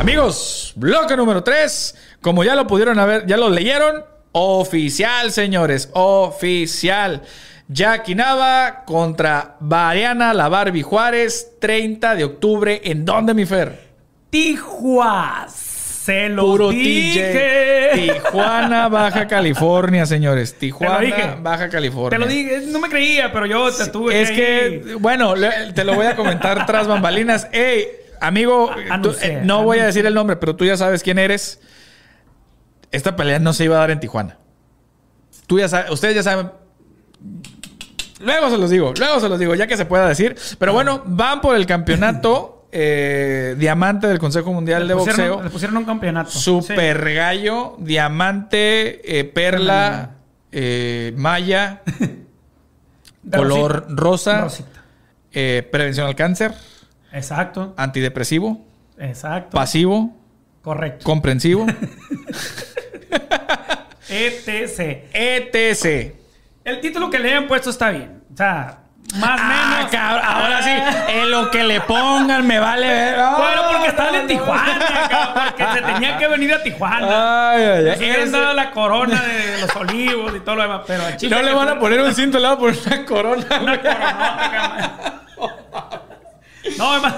Amigos, 0.00 0.72
bloque 0.76 1.14
número 1.14 1.44
3. 1.44 1.94
Como 2.22 2.42
ya 2.42 2.54
lo 2.54 2.66
pudieron 2.66 2.98
haber, 2.98 3.26
ya 3.26 3.36
lo 3.36 3.50
leyeron. 3.50 4.02
Oficial, 4.32 5.30
señores. 5.30 5.90
Oficial. 5.92 7.20
Jackie 7.68 8.14
Nava 8.14 8.84
contra 8.86 9.56
Mariana 9.60 10.32
La 10.32 10.48
Barbie 10.48 10.80
Juárez, 10.80 11.52
30 11.60 12.14
de 12.14 12.24
octubre. 12.24 12.80
¿En 12.82 13.04
dónde, 13.04 13.34
mi 13.34 13.44
Fer? 13.44 13.78
Tijuas. 14.30 15.52
Se 15.52 16.30
lo 16.30 16.46
Puro 16.46 16.70
dije. 16.70 17.92
TJ. 17.92 18.12
Tijuana, 18.14 18.88
Baja 18.88 19.28
California, 19.28 20.06
señores. 20.06 20.54
Tijuana, 20.54 21.00
dije. 21.00 21.36
Baja 21.42 21.68
California. 21.68 22.18
Te 22.18 22.18
lo 22.18 22.26
dije, 22.26 22.62
no 22.68 22.80
me 22.80 22.88
creía, 22.88 23.30
pero 23.30 23.44
yo 23.44 23.70
te 23.70 23.86
tuve 23.88 24.22
Es 24.22 24.30
que, 24.30 24.96
bueno, 24.98 25.34
te 25.74 25.84
lo 25.84 25.94
voy 25.94 26.06
a 26.06 26.16
comentar 26.16 26.64
tras 26.64 26.86
bambalinas. 26.86 27.48
Ey, 27.52 27.99
amigo, 28.20 28.70
tú- 28.74 28.92
Anuncié, 28.92 29.32
eh, 29.38 29.40
no 29.44 29.64
voy 29.64 29.78
a 29.78 29.86
decir 29.86 30.06
el 30.06 30.14
nombre, 30.14 30.36
pero 30.36 30.54
tú 30.56 30.64
ya 30.64 30.76
sabes 30.76 31.02
quién 31.02 31.18
eres. 31.18 31.60
Esta 32.92 33.16
pelea 33.16 33.38
no 33.38 33.52
se 33.52 33.64
iba 33.64 33.76
a 33.76 33.80
dar 33.80 33.90
en 33.90 34.00
Tijuana. 34.00 34.36
Tú 35.46 35.58
ya 35.58 35.68
sabes, 35.68 35.90
ustedes 35.90 36.14
ya 36.16 36.22
saben. 36.22 36.50
Luego 38.20 38.50
se 38.50 38.58
los 38.58 38.68
digo, 38.70 38.92
luego 38.98 39.18
se 39.20 39.28
los 39.28 39.38
digo, 39.38 39.54
ya 39.54 39.66
que 39.66 39.76
se 39.76 39.86
pueda 39.86 40.06
decir. 40.06 40.36
Pero 40.58 40.72
bueno, 40.72 41.02
van 41.06 41.40
por 41.40 41.56
el 41.56 41.64
campeonato 41.66 42.68
eh, 42.72 43.54
diamante 43.58 44.06
del 44.06 44.18
Consejo 44.18 44.52
Mundial 44.52 44.86
de 44.86 44.94
pusieron, 44.94 45.28
Boxeo. 45.28 45.42
le 45.44 45.50
pusieron 45.50 45.76
un 45.78 45.84
campeonato. 45.84 46.30
Super 46.30 47.14
gallo, 47.14 47.76
diamante, 47.78 49.18
eh, 49.18 49.24
perla, 49.24 50.10
eh, 50.52 51.14
maya, 51.16 51.80
De 53.22 53.38
color 53.38 53.86
rosita. 53.88 53.94
rosa, 53.96 54.40
Rosita. 54.42 54.80
prevención 55.32 56.06
al 56.06 56.14
cáncer, 56.14 56.52
Exacto. 57.12 57.74
antidepresivo, 57.76 58.60
Exacto. 58.98 59.56
pasivo, 59.56 60.10
Correcto. 60.62 61.04
comprensivo, 61.04 61.66
ETC. 64.08 65.08
etc. 65.12 66.14
El 66.64 66.80
título 66.80 67.10
que 67.10 67.18
le 67.18 67.34
han 67.34 67.46
puesto 67.46 67.70
está 67.70 67.90
bien. 67.90 68.22
O 68.32 68.36
sea, 68.36 68.78
más 69.16 69.40
o 69.40 69.42
Ah, 69.42 69.74
menos. 69.76 69.90
cabrón, 69.90 70.24
ahora 70.24 70.62
sí, 70.62 70.70
en 71.14 71.30
lo 71.30 71.50
que 71.50 71.64
le 71.64 71.80
pongan 71.80 72.46
me 72.46 72.58
vale 72.60 72.86
ver. 72.86 73.14
Bueno, 73.16 73.62
porque 73.72 73.88
estaban 73.88 74.14
en 74.14 74.26
Tijuana, 74.28 74.78
cabrón, 75.08 75.44
porque 75.56 75.64
se 75.72 75.82
tenía 75.92 76.18
que 76.18 76.28
venir 76.28 76.52
a 76.54 76.62
Tijuana. 76.62 77.50
Ay, 77.52 77.62
ay, 77.62 77.88
ay. 77.88 78.10
Ese- 78.10 78.30
dado 78.30 78.52
la 78.52 78.70
corona 78.70 79.20
de 79.22 79.60
los 79.62 79.74
olivos 79.76 80.36
y 80.36 80.40
todo 80.40 80.56
lo 80.56 80.62
demás, 80.62 80.82
pero 80.86 81.04
a 81.04 81.16
Chile 81.16 81.34
No 81.34 81.42
le 81.42 81.52
van 81.54 81.68
a 81.70 81.78
poner 81.80 82.00
un 82.00 82.14
cinto, 82.14 82.38
le 82.38 82.44
van 82.46 82.56
a 82.56 82.58
poner 82.58 82.78
una 82.86 83.04
corona. 83.06 83.46
una 83.60 83.82
coronota, 83.82 84.50
cabrón. 84.52 85.19
No, 86.78 86.96
hermano. 86.96 87.16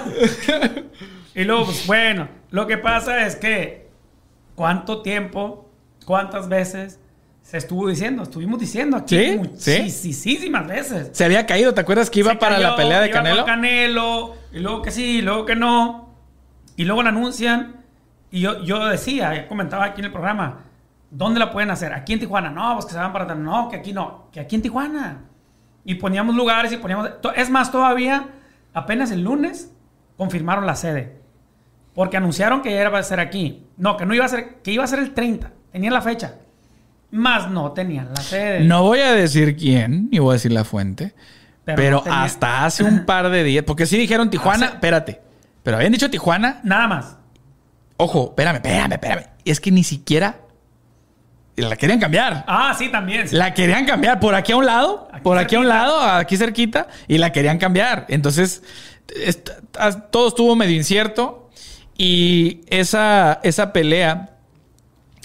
Y 1.35 1.45
luego, 1.45 1.65
pues 1.65 1.87
bueno, 1.87 2.29
lo 2.51 2.67
que 2.67 2.77
pasa 2.79 3.27
es 3.27 3.37
que 3.37 3.89
cuánto 4.55 5.03
tiempo, 5.03 5.71
cuántas 6.05 6.49
veces 6.49 7.01
se 7.43 7.59
estuvo 7.59 7.89
diciendo, 7.89 8.23
estuvimos 8.23 8.61
diciendo 8.61 8.97
aquí 8.97 9.17
Sí, 9.57 9.83
muchísimas 9.83 10.67
veces. 10.67 11.11
Se 11.13 11.25
había 11.25 11.47
caído, 11.47 11.75
¿te 11.75 11.81
acuerdas 11.81 12.11
que 12.11 12.21
iba 12.21 12.33
Se 12.33 12.37
para 12.37 12.59
la 12.59 12.71
cayó, 12.71 12.77
pelea 12.77 13.01
de 13.01 13.09
iba 13.09 13.17
Canelo? 13.17 13.45
Canelo, 13.45 14.35
y 14.53 14.61
luego 14.61 14.83
que 14.83 14.91
sí, 14.91 15.19
y 15.19 15.23
luego 15.23 15.45
que 15.45 15.57
no. 15.57 16.15
Y 16.77 16.85
luego 16.85 17.03
la 17.03 17.09
anuncian. 17.09 17.85
Y 18.31 18.41
yo, 18.41 18.63
yo 18.63 18.87
decía, 18.87 19.47
comentaba 19.49 19.85
aquí 19.85 20.01
en 20.01 20.07
el 20.07 20.13
programa, 20.13 20.61
¿dónde 21.11 21.41
la 21.41 21.51
pueden 21.51 21.71
hacer? 21.71 21.93
Aquí 21.93 22.13
en 22.13 22.21
Tijuana. 22.21 22.51
No, 22.51 22.75
pues 22.75 22.87
que 22.87 22.93
se 22.93 22.99
van 22.99 23.13
para. 23.13 23.35
No, 23.35 23.69
que 23.69 23.77
aquí 23.77 23.93
no. 23.93 24.29
Que 24.33 24.41
aquí 24.41 24.57
en 24.57 24.63
Tijuana. 24.63 25.25
Y 25.85 25.97
poníamos 25.97 26.35
lugares 26.37 26.73
y 26.73 26.77
poníamos... 26.77 27.11
Es 27.35 27.51
más, 27.51 27.73
todavía, 27.73 28.29
apenas 28.75 29.11
el 29.11 29.23
lunes, 29.23 29.71
confirmaron 30.17 30.67
la 30.67 30.77
sede. 30.77 31.21
Porque 31.95 32.17
anunciaron 32.17 32.63
que 32.63 32.75
era 32.77 32.97
a 32.97 33.03
ser 33.03 33.21
aquí. 33.21 33.67
No, 33.77 33.97
que 33.97 34.07
no 34.07 34.15
iba 34.15 34.25
a 34.25 34.29
ser... 34.29 34.61
Que 34.63 34.73
iba 34.73 34.83
a 34.85 34.87
ser 34.87 34.99
el 34.99 35.13
30. 35.13 35.53
Tenían 35.73 35.93
la 35.93 36.01
fecha. 36.01 36.37
Más 37.11 37.51
no 37.51 37.73
tenían 37.73 38.09
la 38.15 38.21
sede. 38.23 38.61
No 38.65 38.83
voy 38.85 39.01
a 39.01 39.13
decir 39.13 39.57
quién, 39.57 40.09
ni 40.11 40.19
voy 40.19 40.31
a 40.31 40.33
decir 40.35 40.53
la 40.53 40.65
fuente. 40.65 41.15
Pero 41.65 41.77
Pero, 41.77 41.97
no 41.99 42.03
tenía- 42.05 42.23
hasta 42.23 42.65
hace 42.65 42.83
un 42.83 43.05
par 43.05 43.29
de 43.29 43.45
días. 43.45 43.65
Porque 43.67 43.85
sí 43.87 43.99
dijeron 43.99 44.31
Tijuana. 44.31 44.67
Hace- 44.67 44.75
Espérate. 44.77 45.21
Pero 45.63 45.77
habían 45.77 45.93
dicho 45.93 46.09
Tijuana. 46.11 46.61
Nada 46.65 46.89
más. 46.89 47.17
Ojo, 47.99 48.29
espérame, 48.31 48.57
espérame, 48.57 48.93
espérame. 48.93 49.25
Es 49.45 49.61
que 49.61 49.71
ni 49.71 49.85
siquiera 49.85 50.37
la 51.57 51.77
querían 51.77 52.01
cambiar. 52.01 52.45
Ah, 52.47 52.75
sí, 52.79 52.89
también. 52.91 53.29
sí. 53.29 53.37
La 53.37 53.53
querían 53.55 53.85
cambiar 53.85 54.19
por 54.21 54.35
aquí 54.35 54.53
a 54.53 54.57
un 54.57 54.67
lado, 54.67 55.09
Aquí 55.13 55.23
por 55.23 55.39
aquí 55.39 55.55
a 55.57 55.61
un 55.61 55.69
lado, 55.69 56.01
aquí 56.01 56.37
cerquita, 56.37 56.89
y 57.09 57.19
la 57.19 57.31
querían 57.33 57.59
cambiar. 57.59 58.07
Entonces, 58.09 58.63
as- 59.79 60.11
todo 60.11 60.29
estuvo 60.29 60.57
medio 60.57 60.75
incierto 60.77 61.51
y 61.99 62.63
esa, 62.69 63.39
esa 63.43 63.73
pelea 63.73 64.31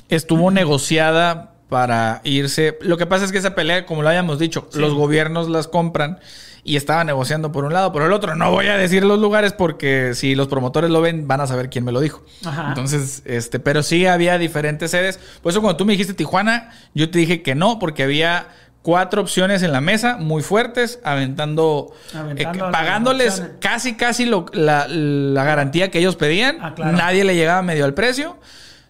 estuvo 0.10 0.52
negociada 0.52 1.54
para 1.70 2.22
irse. 2.24 2.78
Lo 2.82 2.98
que 2.98 3.06
pasa 3.06 3.26
es 3.26 3.32
que 3.32 3.38
esa 3.38 3.56
pelea, 3.56 3.86
como 3.86 4.02
lo 4.04 4.10
habíamos 4.10 4.40
dicho, 4.40 4.70
los 4.74 4.94
gobiernos 4.94 5.50
las 5.50 5.68
compran 5.68 6.20
y 6.68 6.76
estaba 6.76 7.04
negociando 7.04 7.52
por 7.52 7.64
un 7.66 7.74
lado, 7.74 7.92
por 7.92 8.04
el 8.04 8.12
otro. 8.12 8.36
No 8.36 8.52
voy 8.52 8.68
a 8.68 8.78
decir 8.78 9.04
los 9.04 9.20
lugares 9.20 9.54
porque 9.54 10.12
si 10.14 10.36
los 10.36 10.48
promotores 10.48 10.90
lo 10.92 11.02
ven, 11.02 11.28
van 11.28 11.42
a 11.42 11.48
saber 11.48 11.70
quién 11.70 11.84
me 11.86 11.92
lo 11.92 12.00
dijo. 12.02 12.24
Ajá. 12.46 12.68
Entonces, 12.70 13.24
este, 13.26 13.60
pero 13.60 13.82
sí 13.84 14.06
había 14.06 14.38
diferentes 14.38 14.92
sedes. 14.92 15.20
Por 15.42 15.52
eso 15.52 15.62
cuando 15.62 15.78
tú 15.78 15.86
me 15.86 15.94
dijiste 15.94 16.14
Tijuana, 16.14 16.72
yo 16.94 17.10
te 17.10 17.18
dije 17.20 17.42
que 17.42 17.56
no, 17.56 17.80
porque 17.80 18.04
había 18.04 18.48
cuatro 18.82 19.22
opciones 19.22 19.64
en 19.64 19.72
la 19.72 19.82
mesa, 19.82 20.18
muy 20.18 20.42
fuertes, 20.44 21.00
aventando, 21.04 21.94
Aventando 22.14 22.68
eh, 22.68 22.72
pagándoles 22.72 23.44
casi, 23.60 23.96
casi 23.96 24.26
lo- 24.26 24.46
la, 24.54 24.88
la 24.88 25.44
garantía 25.44 25.90
que 25.92 26.00
ellos 26.00 26.16
pedían. 26.16 26.58
Ah, 26.62 26.74
claro. 26.76 26.96
Nadie 26.98 27.24
le 27.24 27.36
llegaba 27.36 27.62
medio 27.64 27.86
al 27.86 27.94
precio. 27.94 28.38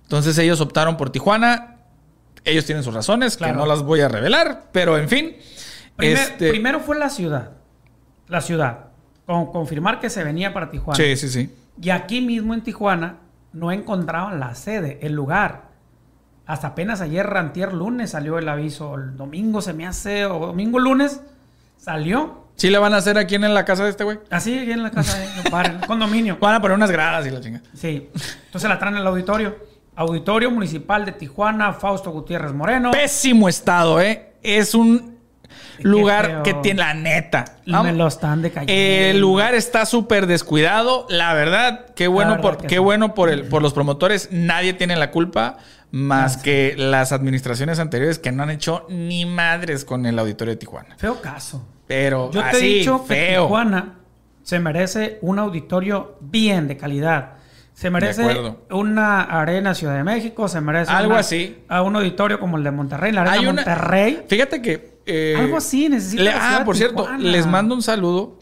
Entonces 0.04 0.38
ellos 0.40 0.62
optaron 0.62 0.98
por 0.98 1.10
Tijuana. 1.10 1.76
Ellos 2.46 2.66
tienen 2.66 2.84
sus 2.84 2.94
razones, 2.94 3.38
Claro. 3.38 3.54
que 3.54 3.60
no 3.60 3.66
las 3.66 3.84
voy 3.84 4.02
a 4.02 4.08
revelar, 4.08 4.64
pero 4.72 4.98
en 4.98 5.10
fin. 5.10 5.36
Primer- 5.96 6.18
este, 6.18 6.50
Primero 6.50 6.80
fue 6.80 6.98
la 6.98 7.10
ciudad. 7.10 7.52
La 8.28 8.42
ciudad. 8.42 8.88
Con 9.26 9.48
confirmar 9.48 10.00
que 10.00 10.10
se 10.10 10.24
venía 10.24 10.54
para 10.54 10.70
Tijuana. 10.70 10.96
Sí, 10.96 11.16
sí, 11.18 11.30
sí. 11.30 11.54
Y 11.82 11.90
aquí 11.90 12.22
mismo 12.22 12.54
en 12.54 12.62
Tijuana 12.62 13.18
no 13.54 13.72
encontraban 13.72 14.40
la 14.40 14.56
sede, 14.56 15.00
el 15.02 15.14
lugar. 15.14 15.68
Hasta 16.46 16.68
apenas 16.68 17.02
ayer, 17.02 17.28
rantier 17.28 17.74
lunes, 17.74 18.12
salió 18.12 18.38
el 18.40 18.48
aviso. 18.48 18.96
El 18.96 19.18
domingo 19.18 19.62
se 19.62 19.74
me 19.74 19.86
hace, 19.86 20.26
o 20.26 20.40
domingo 20.40 20.80
lunes, 20.80 21.22
salió. 21.78 22.48
Sí 22.56 22.70
le 22.70 22.78
van 22.78 22.94
a 22.94 22.98
hacer 22.98 23.18
aquí 23.18 23.36
en 23.36 23.54
la 23.54 23.66
casa 23.66 23.84
de 23.84 23.92
este 23.92 24.04
güey. 24.04 24.20
Así, 24.32 24.58
aquí 24.58 24.72
en 24.72 24.82
la 24.82 24.92
casa 24.92 25.18
de 25.20 25.26
el 25.26 25.86
condominio. 25.86 26.38
Van 26.42 26.56
a 26.56 26.62
poner 26.62 26.76
unas 26.76 26.90
gradas 26.90 27.28
y 27.28 27.30
la 27.30 27.40
chinga. 27.40 27.62
Sí. 27.76 28.10
Entonces 28.46 28.68
la 28.68 28.80
traen 28.80 28.96
al 28.96 29.06
auditorio. 29.06 29.56
Auditorio 29.96 30.50
Municipal 30.50 31.06
de 31.06 31.12
Tijuana, 31.12 31.74
Fausto 31.74 32.12
Gutiérrez 32.12 32.54
Moreno. 32.54 32.92
Pésimo 32.92 33.48
estado, 33.48 34.02
¿eh? 34.02 34.34
Es 34.42 34.74
un 34.74 35.17
lugar 35.84 36.44
que 36.44 36.54
tiene 36.56 36.80
la 36.82 36.94
neta. 36.94 37.46
Me 37.66 37.94
lo 37.94 38.08
están 38.08 38.42
decayendo. 38.42 38.72
El 38.74 39.20
lugar 39.20 39.56
está 39.56 39.86
súper 39.86 40.28
descuidado. 40.28 41.06
La 41.10 41.34
verdad, 41.34 41.86
qué 41.96 42.08
bueno 42.08 42.32
verdad 42.32 42.42
por 42.42 42.58
que 42.58 42.68
qué 42.68 42.76
sí. 42.76 42.80
bueno 42.80 43.14
por 43.14 43.30
el 43.30 43.44
por 43.46 43.62
los 43.62 43.74
promotores. 43.74 44.30
Nadie 44.32 44.74
tiene 44.74 44.96
la 44.96 45.12
culpa 45.12 45.58
más 45.92 46.34
sí. 46.34 46.40
que 46.44 46.76
las 46.78 47.12
administraciones 47.12 47.80
anteriores 47.80 48.20
que 48.20 48.32
no 48.32 48.44
han 48.44 48.50
hecho 48.50 48.86
ni 48.90 49.26
madres 49.26 49.86
con 49.86 50.06
el 50.06 50.18
auditorio 50.20 50.54
de 50.54 50.58
Tijuana. 50.58 50.96
Feo 50.98 51.22
caso. 51.22 51.66
Pero 51.88 52.30
Yo 52.32 52.42
te 52.52 52.58
he 52.58 52.62
dicho 52.62 53.02
que 53.08 53.16
feo. 53.16 53.44
Tijuana 53.46 53.94
se 54.44 54.60
merece 54.60 55.20
un 55.22 55.40
auditorio 55.40 56.18
bien 56.22 56.68
de 56.68 56.78
calidad. 56.78 57.34
Se 57.74 57.92
merece 57.92 58.26
una 58.72 59.22
arena 59.22 59.76
Ciudad 59.76 59.96
de 59.96 60.04
México, 60.04 60.48
se 60.48 60.60
merece 60.62 60.92
Algo 60.92 61.12
una- 61.12 61.20
así. 61.20 61.60
a 61.70 61.84
un 61.84 61.96
auditorio 61.96 62.40
como 62.40 62.58
el 62.58 62.64
de 62.64 62.72
Monterrey, 62.72 63.12
la 63.12 63.22
arena 63.22 63.34
Hay 63.36 63.42
una- 63.46 63.54
Monterrey. 63.54 64.24
Fíjate 64.28 64.62
que 64.64 64.97
eh, 65.08 65.36
Algo 65.38 65.58
así 65.58 65.90
necesita 65.90 66.24
le- 66.24 66.32
ah, 66.32 66.62
por 66.66 66.76
cierto, 66.78 67.04
Tijuana. 67.04 67.24
les 67.24 67.46
mando 67.48 67.74
un 67.76 67.82
saludo 67.82 68.38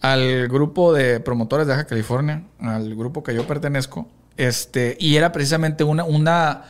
al 0.00 0.48
grupo 0.48 0.92
de 0.92 1.20
promotores 1.20 1.66
de 1.66 1.72
Baja 1.72 1.86
California, 1.86 2.44
al 2.60 2.94
grupo 2.94 3.22
que 3.22 3.34
yo 3.34 3.46
pertenezco. 3.46 4.08
Este, 4.36 4.96
y 5.00 5.16
era 5.16 5.32
precisamente 5.32 5.82
una, 5.84 6.04
una, 6.04 6.64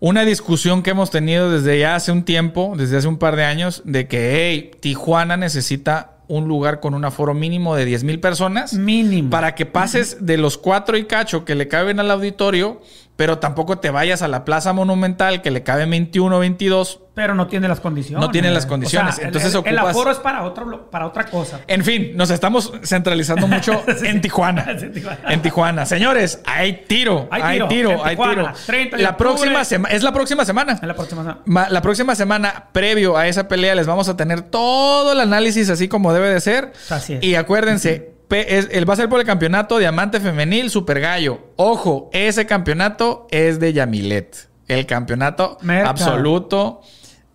una 0.00 0.24
discusión 0.24 0.82
que 0.82 0.90
hemos 0.90 1.10
tenido 1.10 1.50
desde 1.50 1.78
ya 1.78 1.94
hace 1.94 2.10
un 2.12 2.24
tiempo, 2.24 2.74
desde 2.76 2.96
hace 2.96 3.08
un 3.08 3.18
par 3.18 3.36
de 3.36 3.44
años, 3.44 3.82
de 3.84 4.08
que, 4.08 4.50
hey, 4.50 4.70
Tijuana 4.80 5.36
necesita 5.36 6.12
un 6.28 6.46
lugar 6.48 6.80
con 6.80 6.92
un 6.94 7.04
aforo 7.04 7.32
mínimo 7.34 7.74
de 7.74 7.84
10 7.86 8.04
mil 8.04 8.20
personas. 8.20 8.74
Mínimo. 8.74 9.30
Para 9.30 9.54
que 9.54 9.64
pases 9.66 10.18
de 10.26 10.36
los 10.36 10.58
cuatro 10.58 10.96
y 10.98 11.04
cacho 11.04 11.44
que 11.44 11.54
le 11.54 11.68
caben 11.68 12.00
al 12.00 12.10
auditorio, 12.10 12.80
pero 13.16 13.38
tampoco 13.38 13.78
te 13.78 13.90
vayas 13.90 14.20
a 14.22 14.28
la 14.28 14.44
Plaza 14.44 14.72
Monumental 14.74 15.40
que 15.42 15.50
le 15.50 15.62
cabe 15.62 15.86
21 15.86 16.36
o 16.36 16.38
22. 16.40 17.00
Pero 17.18 17.34
no 17.34 17.46
tiene 17.48 17.66
las 17.68 17.80
condiciones. 17.80 18.24
No 18.24 18.30
tiene 18.30 18.50
las 18.50 18.64
condiciones. 18.64 19.14
O 19.14 19.16
sea, 19.16 19.22
el- 19.22 19.28
Entonces 19.28 19.52
el, 19.54 19.66
el 19.66 19.76
ocupas- 19.78 19.90
aforo 19.90 20.10
es 20.12 20.18
para, 20.18 20.44
otro, 20.44 20.88
para 20.90 21.06
otra 21.06 21.26
cosa. 21.26 21.60
En 21.66 21.82
fin, 21.84 22.12
nos 22.14 22.30
estamos 22.30 22.72
centralizando 22.84 23.46
mucho 23.48 23.82
Sí. 23.98 24.06
en 24.06 24.20
Tijuana. 24.20 24.64
En 24.68 24.92
Tijuana. 24.92 25.18
En 25.32 25.42
Tijuana. 25.42 25.86
Señores, 25.86 26.40
hay 26.46 26.84
tiro. 26.86 27.28
Hay 27.30 27.42
tiro. 27.42 28.04
Hay 28.04 28.16
tiro. 28.16 28.32
Tijuana, 28.32 28.54
30 28.66 28.96
de 28.96 29.02
La 29.02 29.16
próxima 29.16 29.64
semana. 29.64 29.94
Es 29.94 30.02
la 30.02 30.12
próxima 30.12 30.44
semana. 30.44 30.78
La 30.82 30.94
próxima 30.94 31.22
semana. 31.22 31.40
Ma- 31.46 31.68
La 31.68 31.82
próxima 31.82 32.14
semana, 32.14 32.66
previo 32.72 33.16
a 33.16 33.26
esa 33.26 33.48
pelea, 33.48 33.74
les 33.74 33.86
vamos 33.86 34.08
a 34.08 34.16
tener 34.16 34.42
todo 34.42 35.12
el 35.12 35.20
análisis 35.20 35.68
así 35.70 35.88
como 35.88 36.12
debe 36.12 36.30
de 36.30 36.40
ser. 36.40 36.72
Así 36.90 37.14
es. 37.14 37.24
Y 37.24 37.34
acuérdense, 37.34 38.12
es- 38.30 38.68
él 38.70 38.88
va 38.88 38.92
a 38.94 38.96
ser 38.96 39.08
por 39.08 39.18
el 39.20 39.26
campeonato 39.26 39.78
Diamante 39.78 40.20
Femenil 40.20 40.70
Super 40.70 41.00
Gallo. 41.00 41.40
Ojo, 41.56 42.10
ese 42.12 42.46
campeonato 42.46 43.26
es 43.30 43.58
de 43.58 43.72
Yamilet. 43.72 44.48
El 44.68 44.84
campeonato 44.84 45.56
Merca. 45.62 45.88
absoluto 45.88 46.82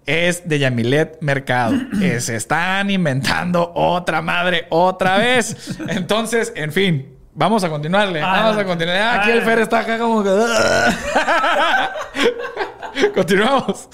es 0.06 0.48
de 0.48 0.60
Yamilet 0.60 1.22
Mercado. 1.22 1.76
Se 2.20 2.36
están 2.36 2.90
inventando 2.90 3.72
otra 3.76 4.22
madre 4.22 4.68
otra 4.70 5.18
vez. 5.18 5.78
Entonces, 5.88 6.52
en 6.56 6.72
fin. 6.72 7.10
Vamos 7.36 7.64
a 7.64 7.70
continuarle. 7.70 8.22
Ah, 8.22 8.44
vamos 8.44 8.58
a 8.58 8.66
continuar. 8.66 8.98
Ah, 8.98 9.22
Aquí 9.22 9.32
el 9.32 9.40
ah. 9.40 9.46
Fer 9.46 9.60
está 9.60 9.80
acá 9.80 9.98
como 9.98 10.24
que... 10.24 10.30
Continuamos. 13.16 13.90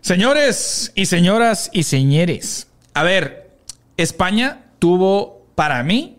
Señores 0.00 0.92
y 0.94 1.06
señoras 1.06 1.70
y 1.72 1.82
señores. 1.82 2.68
A 2.92 3.02
ver, 3.02 3.50
España 3.96 4.60
tuvo 4.78 5.44
para 5.56 5.82
mí 5.82 6.18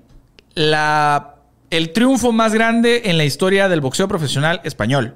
la, 0.54 1.36
el 1.70 1.94
triunfo 1.94 2.34
más 2.34 2.54
grande 2.54 3.04
en 3.06 3.18
la 3.18 3.24
historia 3.24 3.70
del 3.70 3.80
boxeo 3.80 4.08
profesional 4.08 4.60
español. 4.66 5.16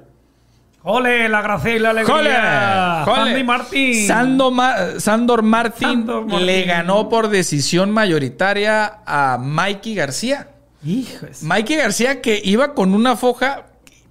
¡Ole! 0.82 1.28
La 1.28 1.42
gracia 1.42 1.76
y 1.76 1.78
la 1.78 1.90
alegría. 1.90 3.02
¡Jole! 3.04 3.16
Sandy 3.24 3.44
Martín. 3.44 4.06
Sando 4.06 4.50
Ma- 4.50 4.98
Sandor 4.98 5.42
Martín 5.42 6.06
le 6.40 6.62
ganó 6.64 7.08
por 7.08 7.28
decisión 7.28 7.90
mayoritaria 7.90 9.00
a 9.04 9.36
Mikey 9.38 9.94
García. 9.94 10.48
Hijos. 10.84 11.42
Mikey 11.42 11.76
García 11.76 12.22
que 12.22 12.40
iba 12.42 12.74
con 12.74 12.94
una 12.94 13.16
foja 13.16 13.66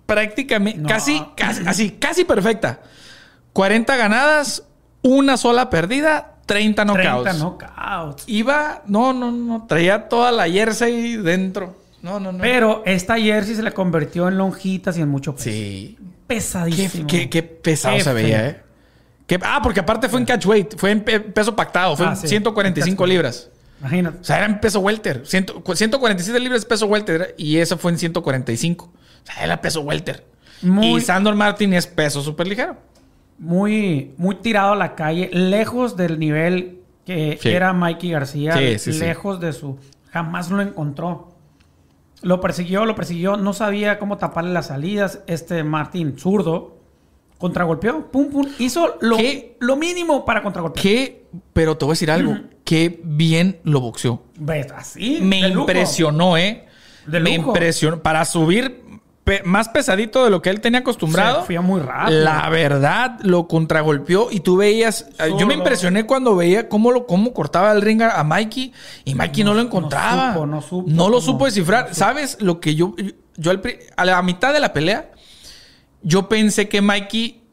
prácticamente 0.06 0.80
No. 0.82 0.88
casi, 0.90 1.24
casi, 1.36 1.64
así, 1.66 1.92
casi 1.92 2.24
perfecta. 2.26 2.82
40 3.54 3.96
ganadas, 3.96 4.64
una 5.02 5.38
sola 5.38 5.70
perdida, 5.72 6.36
30 6.46 6.86
knockouts. 6.86 7.24
30 7.24 7.34
knockouts. 7.34 8.24
Iba, 8.28 8.84
no, 8.86 9.14
no, 9.14 9.32
no, 9.32 9.66
traía 9.68 10.08
toda 10.08 10.32
la 10.32 10.48
jersey 10.50 11.16
dentro. 11.18 11.76
No, 12.02 12.20
no, 12.20 12.32
no. 12.32 12.40
Pero 12.40 12.84
esta 12.86 13.18
jersey 13.20 13.56
se 13.56 13.64
le 13.64 13.72
convirtió 13.72 14.28
en 14.28 14.38
lonjitas 14.38 14.98
y 14.98 15.02
en 15.02 15.10
mucho 15.10 15.34
peso. 15.36 15.46
sí. 15.50 15.98
Pesadísimo. 16.30 17.08
qué- 17.08 17.30
qué 17.30 17.44
pesado 17.44 18.00
se 18.00 18.14
veía. 18.14 18.48
¿eh? 18.48 18.62
Qué- 19.28 19.40
ah, 19.44 19.60
porque 19.62 19.82
aparte 19.82 20.08
fue 20.10 20.20
en 20.20 20.26
catch 20.26 20.46
weight, 20.46 20.76
fue 20.78 20.92
en 20.92 21.02
pe- 21.04 21.20
peso 21.20 21.56
pactado, 21.56 21.96
fue 21.98 22.06
Ah, 22.08 22.12
en 22.12 22.18
sí, 22.18 22.28
145 22.28 22.88
en 22.90 22.96
catch 22.96 23.02
weight. 23.02 23.12
libras. 23.12 23.50
Imagínate. 23.82 24.18
O 24.20 24.24
sea, 24.24 24.38
era 24.38 24.46
en 24.46 24.60
peso 24.60 24.80
welter. 24.80 25.24
Ciento- 25.26 25.62
147 25.76 26.40
libras 26.40 26.66
peso 26.66 26.86
welter 26.88 27.34
y 27.38 27.58
eso 27.58 27.78
fue 27.78 27.92
en 27.92 27.98
145. 28.00 28.86
O 28.86 29.26
sea, 29.26 29.44
era 29.44 29.62
peso 29.62 29.82
welter. 29.82 30.26
Muy- 30.62 30.98
Y 30.98 31.02
Sandor 31.02 31.36
Martin 31.36 31.74
es 31.74 31.88
peso 31.88 32.22
súper 32.22 32.48
ligero. 32.48 32.76
Muy, 33.38 34.14
muy 34.18 34.36
tirado 34.36 34.74
a 34.74 34.76
la 34.76 34.96
calle. 34.96 35.30
Lejos 35.32 35.96
del 35.96 36.20
nivel 36.20 36.80
que 37.06 37.40
Sí. 37.42 37.50
era 37.50 37.72
Mikey 37.74 38.12
García. 38.12 38.58
Sí, 38.58 38.80
sí, 38.80 38.94
sí. 38.94 39.00
lejos 39.00 39.40
de 39.40 39.54
su... 39.54 39.78
Jamás 40.12 40.50
lo 40.50 40.62
encontró. 40.62 41.29
Lo 42.22 42.42
persiguió, 42.42 42.86
lo 42.86 42.96
persiguió. 42.96 43.38
No 43.38 43.54
sabía 43.54 44.00
cómo 44.00 44.18
taparle 44.18 44.52
las 44.52 44.68
salidas. 44.68 45.22
Este 45.28 45.64
Martín, 45.64 46.18
zurdo, 46.18 46.78
contragolpeó. 47.38 48.12
Pum, 48.12 48.30
pum. 48.30 48.48
Hizo 48.60 48.98
lo, 49.02 49.18
¿Qué? 49.18 49.56
lo 49.60 49.76
mínimo 49.76 50.26
para 50.26 50.44
contragolpear. 50.44 50.84
Qué, 50.84 51.28
pero 51.54 51.78
te 51.78 51.86
voy 51.86 51.92
a 51.92 51.94
decir 51.94 52.12
algo. 52.12 52.36
Qué 52.64 53.00
bien 53.04 53.60
lo 53.64 53.80
boxeó. 53.80 54.22
¿Ves? 54.38 54.72
Así. 54.72 55.20
Me 55.22 55.48
impresionó, 55.48 56.38
¿eh? 56.38 56.68
De 57.08 57.20
Me 57.20 57.32
impresionó. 57.32 58.02
Para 58.02 58.26
subir 58.26 58.84
pe- 59.30 59.44
más 59.44 59.70
pesadito 59.70 60.24
de 60.24 60.32
lo 60.32 60.42
que 60.42 60.50
él 60.50 60.60
tenía 60.60 60.80
acostumbrado. 60.80 61.44
Fue 61.46 61.60
muy 61.60 61.80
rápido. 61.82 62.20
La 62.22 62.50
verdad, 62.50 63.20
lo 63.22 63.48
contragolpeó 63.48 64.30
y 64.32 64.40
tú 64.40 64.58
veías. 64.58 65.06
eh, 65.20 65.32
Yo 65.38 65.46
me 65.46 65.54
impresioné 65.54 66.06
cuando 66.08 66.36
veía 66.36 66.68
cómo, 66.68 66.92
lo, 66.92 67.06
cómo 67.06 67.32
cortaba 67.34 67.72
el 67.72 67.82
ring 67.84 68.02
a, 68.02 68.24
Mikey 68.24 68.74
y 69.06 69.14
Mikey 69.16 69.44
no, 69.44 69.52
No- 69.52 69.58
lo 69.58 69.62
no 69.62 69.68
encontraba. 69.68 70.34
supo, 70.34 70.46
no 70.48 70.62
supo 70.62 70.90
No 70.90 71.10
lo 71.10 71.22
supo 71.22 71.46
descifrar. 71.46 71.94
¿Sabes 71.94 72.38
lo 72.42 72.60
que 72.60 72.74
yo. 72.76 72.96
Yo 73.38 73.52
al 73.52 73.62
a 73.96 74.06
la 74.06 74.22
mitad 74.24 74.52
de 74.52 74.60
la 74.60 74.74
pelea, 74.74 75.12
yo 76.02 76.28
pensé 76.28 76.68
que 76.68 76.82
Mikey. 76.82 77.44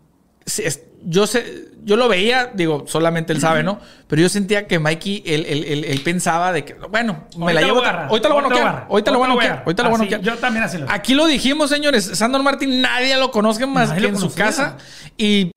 se- 0.46 0.86
Yo 1.08 1.28
sé, 1.28 1.68
yo 1.84 1.94
lo 1.96 2.08
veía, 2.08 2.50
digo, 2.52 2.82
solamente 2.88 3.32
él 3.32 3.40
sabe, 3.40 3.62
¿no? 3.62 3.78
Pero 4.08 4.22
yo 4.22 4.28
sentía 4.28 4.66
que 4.66 4.80
Mikey, 4.80 5.22
él, 5.24 5.46
él- 5.48 5.64
él- 5.64 5.84
él 5.84 6.00
pensaba 6.00 6.52
de 6.52 6.64
que, 6.64 6.74
bueno, 6.74 7.24
me 7.38 7.54
la 7.54 7.62
llevo. 7.62 7.80
Ahorita 7.84 8.28
lo 8.28 8.34
voy 8.34 8.44
a 8.44 8.48
noquear. 8.48 8.86
Ahorita 8.90 9.10
lo 9.12 9.18
voy 9.18 9.26
a 9.26 9.28
noquear. 9.34 9.62
Ahorita 9.64 9.82
lo 9.84 9.88
voy 9.90 9.96
a 10.00 10.02
noquear. 10.02 10.20
yo 10.20 10.36
también 10.38 10.64
así 10.64 10.78
lo- 10.78 10.90
Aquí 10.90 11.14
lo 11.14 11.26
dijimos, 11.26 11.70
señores. 11.70 12.04
Sandor 12.18 12.42
Martin, 12.42 12.80
nadie 12.80 13.16
lo 13.16 13.30
conoce 13.30 13.64
más 13.66 13.90
Nadie 13.90 14.02
que 14.02 14.08
en 14.08 14.18
su 14.18 14.34
casa. 14.34 14.78
Y 15.16 15.52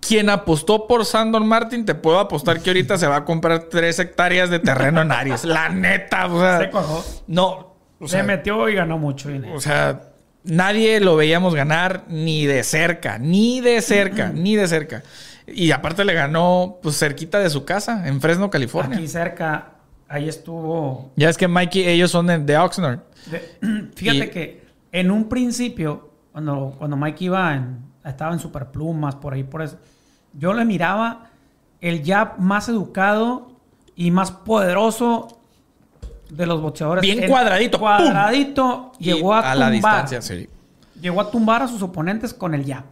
quien 0.00 0.28
apostó 0.28 0.86
por 0.86 1.06
Sandor 1.06 1.42
Martin, 1.44 1.86
te 1.86 1.94
puedo 1.94 2.18
apostar 2.20 2.60
que 2.60 2.68
ahorita 2.70 2.98
se 2.98 3.06
va 3.06 3.16
a 3.16 3.24
comprar 3.24 3.64
tres 3.70 3.98
hectáreas 3.98 4.50
de 4.50 4.58
terreno 4.58 5.00
en 5.00 5.10
Aries. 5.10 5.44
La 5.44 5.70
neta, 5.70 6.26
o 6.26 6.38
sea. 6.38 6.58
Se 6.60 6.70
cojó. 6.70 7.02
No. 7.26 7.74
O 7.98 8.06
sea, 8.08 8.20
Se 8.20 8.26
metió 8.26 8.68
y 8.68 8.74
ganó 8.74 8.98
mucho 8.98 9.30
dinero. 9.30 9.54
o 9.54 9.60
sea, 9.60 10.00
nadie 10.46 11.00
lo 11.00 11.16
veíamos 11.16 11.54
ganar 11.54 12.04
ni 12.08 12.46
de 12.46 12.62
cerca, 12.64 13.18
ni 13.18 13.60
de 13.60 13.80
cerca, 13.82 14.30
ni 14.32 14.56
de 14.56 14.66
cerca. 14.68 15.02
Y 15.46 15.70
aparte 15.70 16.04
le 16.04 16.12
ganó 16.14 16.78
pues 16.82 16.98
cerquita 16.98 17.38
de 17.38 17.50
su 17.50 17.64
casa, 17.64 18.08
en 18.08 18.20
Fresno, 18.20 18.50
California. 18.50 18.96
Aquí 18.98 19.06
cerca, 19.08 19.74
ahí 20.08 20.28
estuvo. 20.28 21.12
Ya 21.16 21.28
es 21.28 21.36
que 21.36 21.46
Mikey, 21.48 21.86
ellos 21.88 22.10
son 22.10 22.26
de, 22.26 22.38
de 22.38 22.56
Oxnard. 22.56 23.00
de- 23.30 23.90
fíjate 23.94 24.24
Y- 24.26 24.30
que 24.30 24.66
en 24.92 25.10
un 25.10 25.28
principio, 25.28 26.10
cuando, 26.32 26.74
cuando 26.78 26.96
Mike 26.96 27.24
iba 27.26 27.54
en, 27.54 27.78
estaba 28.04 28.32
en 28.32 28.38
Superplumas, 28.40 29.14
por 29.16 29.34
ahí, 29.34 29.44
por 29.44 29.62
eso, 29.62 29.78
yo 30.32 30.52
le 30.52 30.64
miraba 30.64 31.30
el 31.80 32.04
jab 32.04 32.38
más 32.40 32.68
educado 32.68 33.52
y 33.94 34.10
más 34.10 34.30
poderoso 34.30 35.35
de 36.30 36.46
los 36.46 36.60
boxeadores. 36.60 37.02
Bien 37.02 37.22
El 37.22 37.30
cuadradito, 37.30 37.78
¡pum! 37.78 37.86
Cuadradito. 37.86 38.92
Llegó 38.98 39.34
a, 39.34 39.54
la 39.54 39.70
tumbar. 39.70 39.72
distancia, 39.72 40.22
sí. 40.22 40.48
Llegó 41.00 41.20
a 41.20 41.30
tumbar 41.30 41.62
a 41.62 41.68
sus 41.68 41.82
oponentes 41.82 42.34
con 42.34 42.54
el 42.54 42.64
jab. 42.64 42.84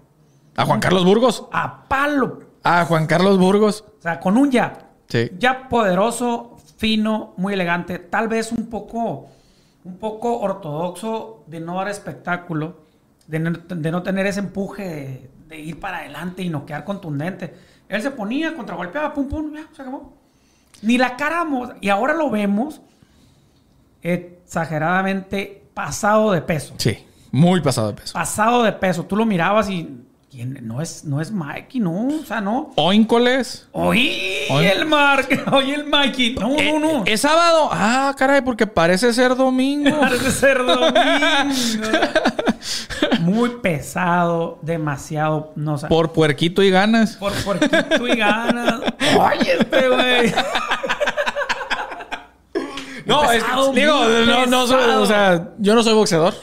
A 0.57 0.65
Juan 0.65 0.81
Carlos 0.81 1.05
Burgos. 1.05 1.47
A 1.53 1.85
palo. 1.89 2.41
A 2.63 2.85
Juan 2.85 3.07
Carlos 3.07 3.39
Burgos. 3.39 3.85
O 3.99 4.03
sea, 4.03 4.21
con 4.21 4.37
un 4.37 4.53
jab. 4.53 4.85
Sí. 5.09 5.31
Jab 5.41 5.69
poderoso, 5.69 6.57
fino, 6.77 7.35
muy 7.37 7.55
elegante. 7.55 7.99
Tal 7.99 8.29
vez 8.29 8.53
un 8.53 8.69
poco, 8.69 9.29
un 9.85 9.99
poco 9.99 10.39
ortodoxo 10.41 11.45
de 11.47 11.61
no 11.61 11.77
dar 11.77 11.89
espectáculo, 11.89 12.85
de 13.27 13.39
no, 13.39 13.51
de 13.51 13.91
no 13.91 14.03
tener 14.03 14.27
ese 14.27 14.41
empuje 14.41 14.83
de, 14.83 15.31
de 15.49 15.61
ir 15.61 15.81
para 15.81 15.99
adelante 15.99 16.43
y 16.43 16.49
noquear 16.49 16.85
contundente. 16.85 17.55
Él 17.89 18.03
se 18.03 18.11
ponía, 18.11 18.55
contragolpeaba, 18.55 19.13
pum, 19.13 19.29
pum, 19.29 19.55
ya, 19.55 19.67
se 19.73 19.83
acabó. 19.83 20.15
Ni 20.83 20.99
la 20.99 21.17
cara, 21.17 21.47
y 21.81 21.89
ahora 21.89 22.15
lo 22.15 22.31
vemos 22.31 22.81
exageradamente 24.05 25.63
pasado 25.75 26.31
de 26.33 26.41
peso. 26.43 26.75
Sí. 26.79 26.99
Muy 27.33 27.61
pasado 27.61 27.89
de 27.89 27.95
peso. 27.95 28.13
Pasado 28.13 28.63
de 28.63 28.73
peso. 28.73 29.05
Tú 29.05 29.17
lo 29.17 29.27
mirabas 29.27 29.69
y 29.69 29.91
¿quién? 30.31 30.59
no 30.63 30.81
es, 30.81 31.05
no 31.05 31.21
es 31.21 31.33
Mikey, 31.33 31.81
no, 31.81 32.07
o 32.07 32.25
sea, 32.25 32.41
no. 32.41 32.71
Oíncoles. 32.77 33.67
Oí 33.73 34.47
Oye. 34.51 34.73
el 34.73 34.87
Mark, 34.87 35.29
oye 35.53 35.75
el 35.75 35.87
Mikey. 35.87 36.37
No, 36.37 36.57
Eh, 36.57 36.73
no, 36.73 36.79
no. 36.99 37.03
¿Es 37.07 37.23
sábado? 37.23 37.69
Ah, 37.73 38.15
caray, 38.17 38.43
porque 38.43 38.69
parece 38.69 39.13
ser 39.13 39.35
domingo. 39.35 39.91
Parece 40.01 40.31
ser 40.31 40.59
domingo. 40.59 40.93
Muy 43.21 43.49
pesado, 43.63 44.59
demasiado. 44.63 45.53
No 45.57 45.77
sé. 45.79 45.87
Por 45.89 46.13
puerquito 46.13 46.63
y 46.63 46.71
ganas. 46.71 47.17
Por 47.17 47.33
puerquito 47.43 48.07
y 48.07 48.17
ganas. 48.17 48.81
Oye, 49.19 49.57
este 49.61 49.89
güey. 49.89 50.33
No, 53.07 53.23
es 53.31 53.43
pesado, 53.43 53.73
digo, 53.73 53.95
no, 54.27 54.47
no 54.47 54.67
soy, 54.67 54.91
o 54.91 55.07
sea, 55.07 55.51
yo 55.59 55.75
no 55.75 55.83
soy 55.83 55.95
boxeador, 55.95 56.35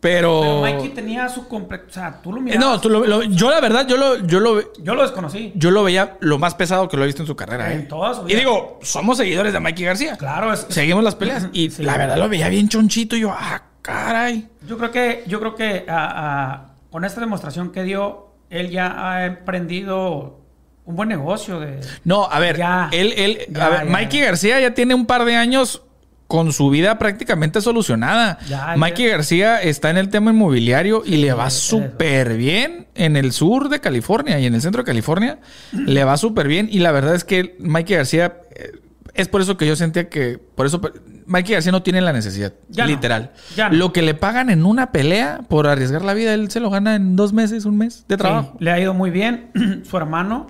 pero... 0.00 0.40
Pero 0.42 0.60
Mikey 0.60 0.90
tenía 0.90 1.28
su 1.28 1.48
complejo. 1.48 1.84
O 1.88 1.92
sea, 1.92 2.20
tú 2.22 2.32
lo 2.32 2.40
mirabas. 2.40 2.64
no, 2.64 2.80
tú 2.80 2.88
lo- 2.88 3.04
lo- 3.04 3.22
yo 3.24 3.50
la 3.50 3.60
verdad, 3.60 3.86
yo 3.88 3.96
lo, 3.96 4.16
yo 4.26 4.38
lo, 4.40 4.72
Yo 4.82 4.94
lo 4.94 5.02
desconocí. 5.02 5.52
yo 5.56 5.70
lo 5.72 5.82
veía 5.82 6.16
lo 6.20 6.38
más 6.38 6.54
pesado 6.54 6.88
que 6.88 6.96
lo 6.96 7.02
he 7.02 7.06
visto 7.06 7.22
en 7.22 7.26
su 7.26 7.34
carrera. 7.34 7.72
En 7.72 7.80
¿eh? 7.80 7.88
Y 8.28 8.34
digo, 8.36 8.78
somos 8.82 9.16
seguidores 9.18 9.52
de 9.52 9.58
Mikey 9.60 9.84
García. 9.84 10.16
Claro, 10.16 10.52
es. 10.52 10.66
Seguimos 10.68 11.02
las 11.02 11.16
peleas. 11.16 11.48
Y 11.52 11.70
Sí. 11.70 11.82
la 11.82 11.96
verdad 11.96 12.16
lo 12.16 12.28
veía 12.28 12.48
bien 12.48 12.68
chonchito. 12.68 13.16
Y 13.16 13.20
yo, 13.20 13.32
ah, 13.36 13.60
caray. 13.82 14.48
Yo 14.68 14.78
creo 14.78 14.90
que, 14.92 15.24
yo 15.26 15.40
creo 15.40 15.54
que 15.56 15.84
ah, 15.88 16.12
ah, 16.14 16.66
con 16.92 17.04
esta 17.04 17.20
demostración 17.20 17.72
que 17.72 17.82
dio, 17.82 18.28
él 18.50 18.70
ya 18.70 18.94
ha 19.10 19.26
emprendido 19.26 20.38
un 20.84 20.96
buen 20.96 21.08
negocio 21.08 21.58
de... 21.60 21.80
No, 22.04 22.24
a 22.30 22.38
ver, 22.38 22.56
Ya. 22.56 22.88
él, 22.92 23.12
él, 23.16 23.38
Ya, 23.50 23.66
a 23.66 23.68
ver, 23.68 23.84
ya, 23.84 23.90
Mikey. 23.92 24.20
García 24.20 24.60
ya 24.60 24.72
tiene 24.74 24.94
un 24.94 25.04
par 25.06 25.24
de 25.24 25.34
años 25.36 25.82
con 26.28 26.52
su 26.52 26.70
vida 26.70 26.98
prácticamente 26.98 27.60
solucionada. 27.60 28.38
Ya, 28.48 28.74
Mikey 28.76 29.06
ya. 29.06 29.12
García 29.12 29.62
está 29.62 29.90
en 29.90 29.96
el 29.96 30.10
tema 30.10 30.30
inmobiliario 30.30 31.02
y 31.04 31.16
le 31.16 31.32
va 31.32 31.50
súper 31.50 32.36
bien 32.36 32.86
en 32.94 33.16
el 33.16 33.32
sur 33.32 33.68
de 33.70 33.80
California 33.80 34.38
y 34.38 34.46
en 34.46 34.54
el 34.54 34.60
centro 34.62 34.82
de 34.82 34.86
California. 34.86 35.40
le 35.72 36.04
va 36.04 36.16
súper 36.18 36.46
bien 36.46 36.68
y 36.70 36.78
la 36.80 36.92
verdad 36.92 37.14
es 37.14 37.24
que 37.24 37.56
Mikey 37.58 37.96
García... 37.96 38.36
eh, 38.54 38.72
Es 39.14 39.26
por 39.26 39.40
eso 39.40 39.56
que 39.56 39.66
yo 39.66 39.74
sentía 39.74 40.08
que... 40.08 40.38
Por 40.54 40.66
eso... 40.66 40.80
Mikey 41.26 41.54
García 41.54 41.72
no 41.72 41.82
tiene 41.82 42.00
la 42.02 42.12
necesidad. 42.12 42.52
Ya 42.68 42.84
no. 42.84 42.90
literal. 42.90 43.32
Ya 43.56 43.68
no. 43.70 43.76
Lo 43.76 43.92
que 43.92 44.02
le 44.02 44.14
pagan 44.14 44.48
en 44.50 44.64
una 44.64 44.92
pelea 44.92 45.40
por 45.48 45.66
arriesgar 45.66 46.02
la 46.04 46.14
vida, 46.14 46.34
él 46.34 46.50
se 46.50 46.60
lo 46.60 46.70
gana 46.70 46.94
en 46.94 47.16
dos 47.16 47.32
meses, 47.32 47.64
un 47.64 47.76
mes 47.78 48.04
de 48.06 48.16
trabajo. 48.18 48.52
Sí, 48.58 48.64
le 48.64 48.70
ha 48.70 48.78
ido 48.80 48.92
muy 48.94 49.10
bien. 49.10 49.50
Su 49.90 49.96
hermano, 49.96 50.46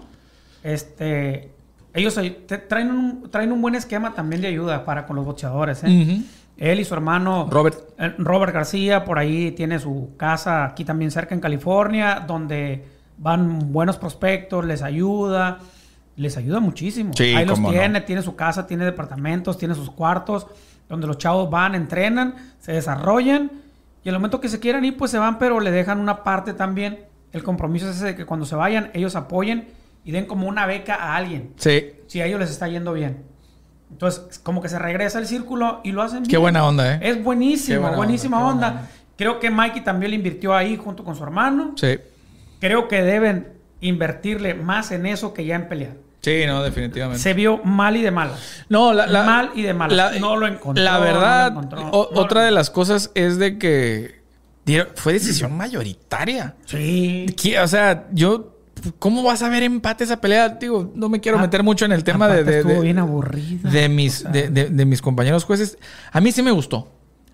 este, 0.63 1.53
ellos 1.95 2.19
traen 2.69 2.91
un, 2.91 3.31
traen 3.31 3.53
un 3.53 3.61
buen 3.63 3.75
esquema 3.75 4.15
también 4.15 4.43
de 4.43 4.49
ayuda 4.49 4.85
para 4.85 5.07
con 5.07 5.17
los 5.17 5.25
boxeadores. 5.25 5.83
¿eh? 5.85 6.23
Él 6.57 6.81
y 6.81 6.85
su 6.85 6.95
hermano 6.95 7.49
Robert. 7.51 7.79
eh, 7.99 8.15
Robert 8.19 8.53
García, 8.53 9.05
por 9.05 9.19
ahí 9.19 9.53
tiene 9.53 9.79
su 9.79 10.11
casa 10.17 10.65
aquí 10.65 10.85
también 10.85 11.11
cerca 11.11 11.35
en 11.35 11.41
California, 11.41 12.25
donde 12.27 12.85
van 13.17 13.73
buenos 13.73 13.97
prospectos, 13.97 14.65
les 14.65 14.83
ayuda, 14.83 15.59
les 16.17 16.37
ayuda 16.37 16.61
muchísimo. 16.61 17.13
Sí, 17.15 17.35
ahí 17.35 17.47
los 17.47 17.61
no. 17.61 17.71
tiene, 17.71 18.01
tiene 18.03 18.23
su 18.23 18.35
casa, 18.37 18.67
tiene 18.67 18.85
departamentos, 18.85 19.57
tiene 19.57 19.75
sus 19.75 19.91
cuartos, 19.91 20.47
donde 20.89 21.07
los 21.07 21.19
chavos 21.19 21.49
van, 21.51 21.75
entrenan, 21.75 22.35
se 22.61 22.73
desarrollan 22.73 23.51
y 24.05 24.09
al 24.09 24.15
momento 24.17 24.41
que 24.41 24.49
se 24.49 24.59
quieran 24.61 24.85
ir, 24.85 24.97
pues 24.97 25.11
se 25.11 25.19
van, 25.19 25.39
pero 25.39 25.61
le 25.61 25.71
dejan 25.71 26.01
una 26.01 26.23
parte 26.23 26.55
también. 26.55 27.01
El 27.33 27.43
compromiso 27.43 27.91
es 27.91 27.97
ese 27.97 28.07
de 28.07 28.17
que 28.17 28.25
cuando 28.27 28.47
se 28.47 28.57
vayan, 28.57 28.91
ellos 28.95 29.17
apoyen 29.17 29.69
y 30.09 30.13
den 30.13 30.25
como 30.25 30.49
una 30.49 30.65
beca 30.65 30.95
a 30.95 31.17
alguien 31.17 31.53
Sí. 31.57 31.91
si 32.07 32.23
a 32.23 32.25
ellos 32.27 32.41
les 32.41 32.49
está 32.49 32.67
yendo 32.67 32.95
bien. 32.95 33.25
Entonces, 33.91 34.39
como 34.43 34.63
que 34.63 34.71
se 34.71 34.79
regresa 34.79 35.19
el 35.19 35.27
círculo 35.27 35.81
y 35.85 35.93
lo 35.93 36.01
hacen 36.03 36.23
Qué 36.23 36.29
bien. 36.31 36.41
buena 36.41 36.65
onda, 36.67 36.95
¿eh? 36.95 36.99
Es 37.03 37.23
buenísimo, 37.23 37.83
buena 37.83 37.97
buenísima 37.99 38.47
onda. 38.49 38.89
Creo 39.19 39.39
que 39.39 39.51
Mikey 39.51 39.85
también 39.85 40.11
le 40.13 40.17
invirtió 40.17 40.55
ahí 40.57 40.77
junto 40.79 41.05
con 41.05 41.15
su 41.15 41.23
hermano. 41.25 41.75
Sí. 41.77 41.99
Creo 42.59 42.89
que 42.89 43.03
deben 43.03 43.49
invertirle 43.83 44.55
más 44.55 44.93
en 44.93 45.05
eso 45.05 45.35
que 45.35 45.45
ya 45.45 45.57
en 45.57 45.69
pelear. 45.69 45.93
Sí, 46.23 46.45
no, 46.47 46.63
definitivamente. 46.63 47.23
Se 47.23 47.35
vio 47.35 47.59
mal 47.65 47.95
y 47.97 48.03
de 48.03 48.11
malas. 48.11 48.65
No, 48.71 48.95
la, 48.95 49.07
la- 49.07 49.25
Mal 49.25 49.51
y 49.55 49.63
de 49.63 49.75
malas. 49.75 50.19
No 50.21 50.37
lo 50.37 50.47
encontró, 50.47 50.83
La 50.83 50.95
no 50.95 51.01
verdad, 51.01 51.49
encontró. 51.49 51.91
o- 51.91 52.11
No 52.15 52.21
otra 52.23 52.41
lo- 52.41 52.45
de 52.47 52.51
las 52.51 52.71
cosas 52.71 53.11
es 53.15 53.39
de 53.39 53.59
que 53.59 54.19
fue 54.97 55.13
decisión 55.13 55.57
mayoritaria. 55.57 56.55
Sí. 56.67 57.27
O 57.63 57.67
sea, 57.69 58.07
yo, 58.13 58.58
¿cómo 58.99 59.23
vas 59.23 59.43
a 59.43 59.49
ver 59.49 59.63
empate 59.63 60.05
esa 60.05 60.21
pelea? 60.21 60.49
Digo, 60.51 60.91
no 60.95 61.09
me 61.09 61.21
quiero 61.21 61.39
Ah, 61.39 61.43
meter 61.43 61.63
mucho 61.63 61.85
en 61.85 61.93
el 61.93 62.05
tema 62.05 62.29
de, 62.29 62.45
de, 62.45 62.81
bien 62.81 62.99
aburrida. 62.99 63.71
de 63.71 63.89
mis, 63.89 64.25
O 64.25 64.33
sea, 64.33 64.49
de, 64.51 64.85
mis 64.87 65.01
compañeros 65.03 65.45
jueces. 65.45 65.79
A 66.13 66.21
mí 66.21 66.33
sí 66.33 66.43
me 66.43 66.51
gustó. 66.51 66.89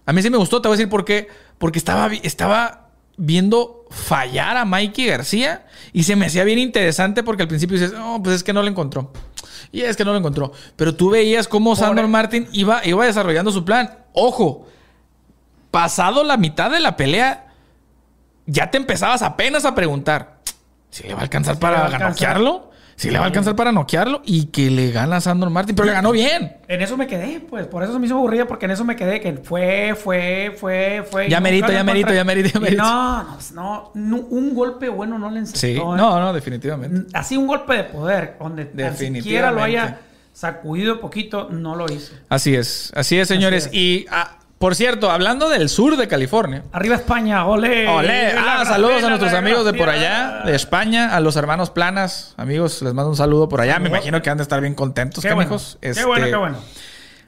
A 0.06 0.12
mí 0.12 0.22
sí 0.22 0.30
me 0.30 0.36
gustó. 0.36 0.60
Te 0.62 0.68
voy 0.68 0.74
a 0.74 0.78
decir 0.78 0.90
por 0.90 1.04
qué. 1.04 1.28
Porque 1.58 1.78
estaba, 1.78 2.08
vi- 2.08 2.20
estaba 2.22 2.88
viendo 3.16 3.84
fallar 3.90 4.56
a 4.56 4.64
Mikey 4.64 5.06
García 5.06 5.66
y 5.92 6.02
se 6.02 6.16
me 6.16 6.26
hacía 6.26 6.42
bien 6.44 6.58
interesante 6.58 7.22
porque 7.22 7.42
al 7.42 7.48
principio 7.48 7.78
dices, 7.78 7.92
no, 7.92 8.20
pues 8.22 8.36
es 8.36 8.44
que 8.44 8.52
no 8.52 8.62
lo 8.62 8.68
encontró. 8.68 9.12
Y 9.72 9.82
es 9.82 9.96
que 9.96 10.04
no 10.04 10.12
lo 10.12 10.18
encontró. 10.18 10.52
Pero 10.76 10.94
tú 10.94 11.10
veías 11.10 11.48
cómo 11.48 11.74
Sandor 11.76 12.06
Martin 12.08 12.46
iba, 12.52 12.84
iba 12.86 13.04
desarrollando 13.06 13.50
su 13.50 13.64
plan. 13.64 13.98
Ojo, 14.12 14.66
pasado 15.70 16.22
la 16.24 16.36
mitad 16.36 16.70
de 16.70 16.80
la 16.80 16.96
pelea, 16.96 17.52
ya 18.46 18.70
te 18.70 18.76
empezabas 18.78 19.22
apenas 19.22 19.64
a 19.64 19.74
preguntar 19.74 20.33
si 20.94 21.08
le 21.08 21.14
va 21.14 21.20
a 21.20 21.22
alcanzar 21.24 21.58
para 21.58 21.86
a 21.86 21.98
noquearlo. 21.98 22.70
Si 22.94 23.10
le 23.10 23.18
va 23.18 23.24
a 23.24 23.26
alcanzar 23.26 23.56
para 23.56 23.72
noquearlo 23.72 24.22
y 24.24 24.46
que 24.46 24.70
le 24.70 24.92
gana 24.92 25.16
a 25.16 25.20
Sandor 25.20 25.50
Martin, 25.50 25.74
pero 25.74 25.86
le 25.86 25.92
ganó 25.92 26.12
bien. 26.12 26.58
En 26.68 26.80
eso 26.80 26.96
me 26.96 27.08
quedé, 27.08 27.40
pues. 27.40 27.66
Por 27.66 27.82
eso 27.82 27.92
se 27.92 27.98
me 27.98 28.06
hizo 28.06 28.14
aburrida, 28.14 28.46
porque 28.46 28.66
en 28.66 28.70
eso 28.70 28.84
me 28.84 28.94
quedé. 28.94 29.20
Que 29.20 29.32
fue, 29.32 29.96
fue, 30.00 30.54
fue, 30.56 31.04
fue. 31.10 31.28
Ya 31.28 31.40
merito, 31.40 31.72
ya 31.72 31.82
merito, 31.82 32.14
ya 32.14 32.22
merito, 32.22 32.48
ya 32.50 32.60
merito. 32.60 32.80
No, 32.80 33.24
no, 33.54 33.90
no, 33.94 34.16
Un 34.30 34.54
golpe 34.54 34.88
bueno 34.88 35.18
no 35.18 35.32
le 35.32 35.40
enseñó. 35.40 35.58
Sí, 35.58 35.76
¿eh? 35.76 35.96
no, 35.96 36.20
no, 36.20 36.32
definitivamente. 36.32 37.08
Así 37.12 37.36
un 37.36 37.48
golpe 37.48 37.74
de 37.74 37.84
poder, 37.84 38.36
donde 38.38 38.64
tan 38.66 38.96
siquiera 38.96 39.50
lo 39.50 39.64
haya 39.64 39.98
sacudido 40.32 41.00
poquito, 41.00 41.48
no 41.50 41.74
lo 41.74 41.92
hizo. 41.92 42.14
Así 42.28 42.54
es, 42.54 42.92
así 42.94 43.18
es, 43.18 43.26
señores. 43.26 43.66
es. 43.66 43.74
Y 43.74 44.06
ah, 44.12 44.38
por 44.64 44.74
cierto, 44.76 45.10
hablando 45.10 45.50
del 45.50 45.68
sur 45.68 45.98
de 45.98 46.08
California. 46.08 46.64
Arriba 46.72 46.94
España, 46.96 47.44
ole. 47.46 47.86
Olé. 47.86 48.32
La 48.32 48.60
Ah, 48.62 48.64
saludos 48.64 49.04
a 49.04 49.08
nuestros 49.10 49.34
amigos 49.34 49.62
de 49.66 49.74
por 49.74 49.90
allá, 49.90 50.40
de 50.46 50.54
España, 50.56 51.14
a 51.14 51.20
los 51.20 51.36
hermanos 51.36 51.68
Planas. 51.68 52.32
Amigos, 52.38 52.80
les 52.80 52.94
mando 52.94 53.10
un 53.10 53.16
saludo 53.16 53.46
por 53.46 53.60
allá. 53.60 53.78
Me 53.78 53.90
imagino 53.90 54.22
que 54.22 54.30
han 54.30 54.38
de 54.38 54.42
estar 54.42 54.62
bien 54.62 54.74
contentos, 54.74 55.22
Qué 55.22 55.34
bueno, 55.34 55.50
qué 55.82 55.88
Este, 55.90 56.06
bueno, 56.06 56.24
qué 56.24 56.36
bueno. 56.36 56.56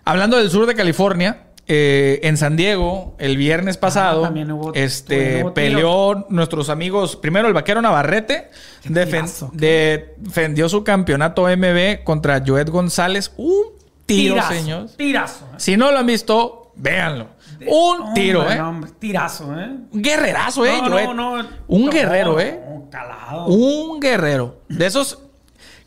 Hablando 0.06 0.38
del 0.38 0.48
sur 0.48 0.64
de 0.64 0.74
California, 0.74 1.42
eh, 1.68 2.20
en 2.22 2.38
San 2.38 2.56
Diego, 2.56 3.14
el 3.18 3.36
viernes 3.36 3.76
pasado, 3.76 4.22
también 4.22 4.50
hubo- 4.52 4.72
este, 4.74 5.42
hubo 5.42 5.52
peleó 5.52 6.24
nuestros 6.30 6.70
amigos, 6.70 7.16
primero 7.16 7.48
el 7.48 7.52
vaquero 7.54 7.82
Navarrete, 7.82 8.50
defen- 8.86 9.50
defendió 9.52 10.70
su 10.70 10.84
campeonato 10.84 11.50
MB 11.50 12.02
contra 12.02 12.42
Joed 12.46 12.70
González. 12.70 13.30
Un 13.36 13.64
tiro, 14.06 14.36
Tirazo, 14.36 14.52
señor. 14.54 14.86
Tirazo. 14.96 15.44
¿eh? 15.52 15.54
Si 15.58 15.76
no 15.76 15.92
lo 15.92 15.98
han 15.98 16.06
visto, 16.06 16.65
véanlo. 16.76 17.28
Un 17.66 18.00
Hombre, 18.02 18.22
tiro, 18.22 18.50
¿eh? 18.50 18.60
hombre, 18.60 18.90
tirazo, 18.98 19.58
¿eh? 19.58 19.68
Un 19.90 20.02
guerrerazo, 20.02 20.64
¿eh? 20.66 20.78
No, 20.82 21.14
no, 21.14 21.42
no. 21.42 21.48
Un 21.68 21.90
guerrero, 21.90 22.38
¿eh? 22.40 22.60
calado. 22.90 23.46
Un 23.46 23.98
guerrero. 24.00 24.60
De 24.68 24.86
esos 24.86 25.18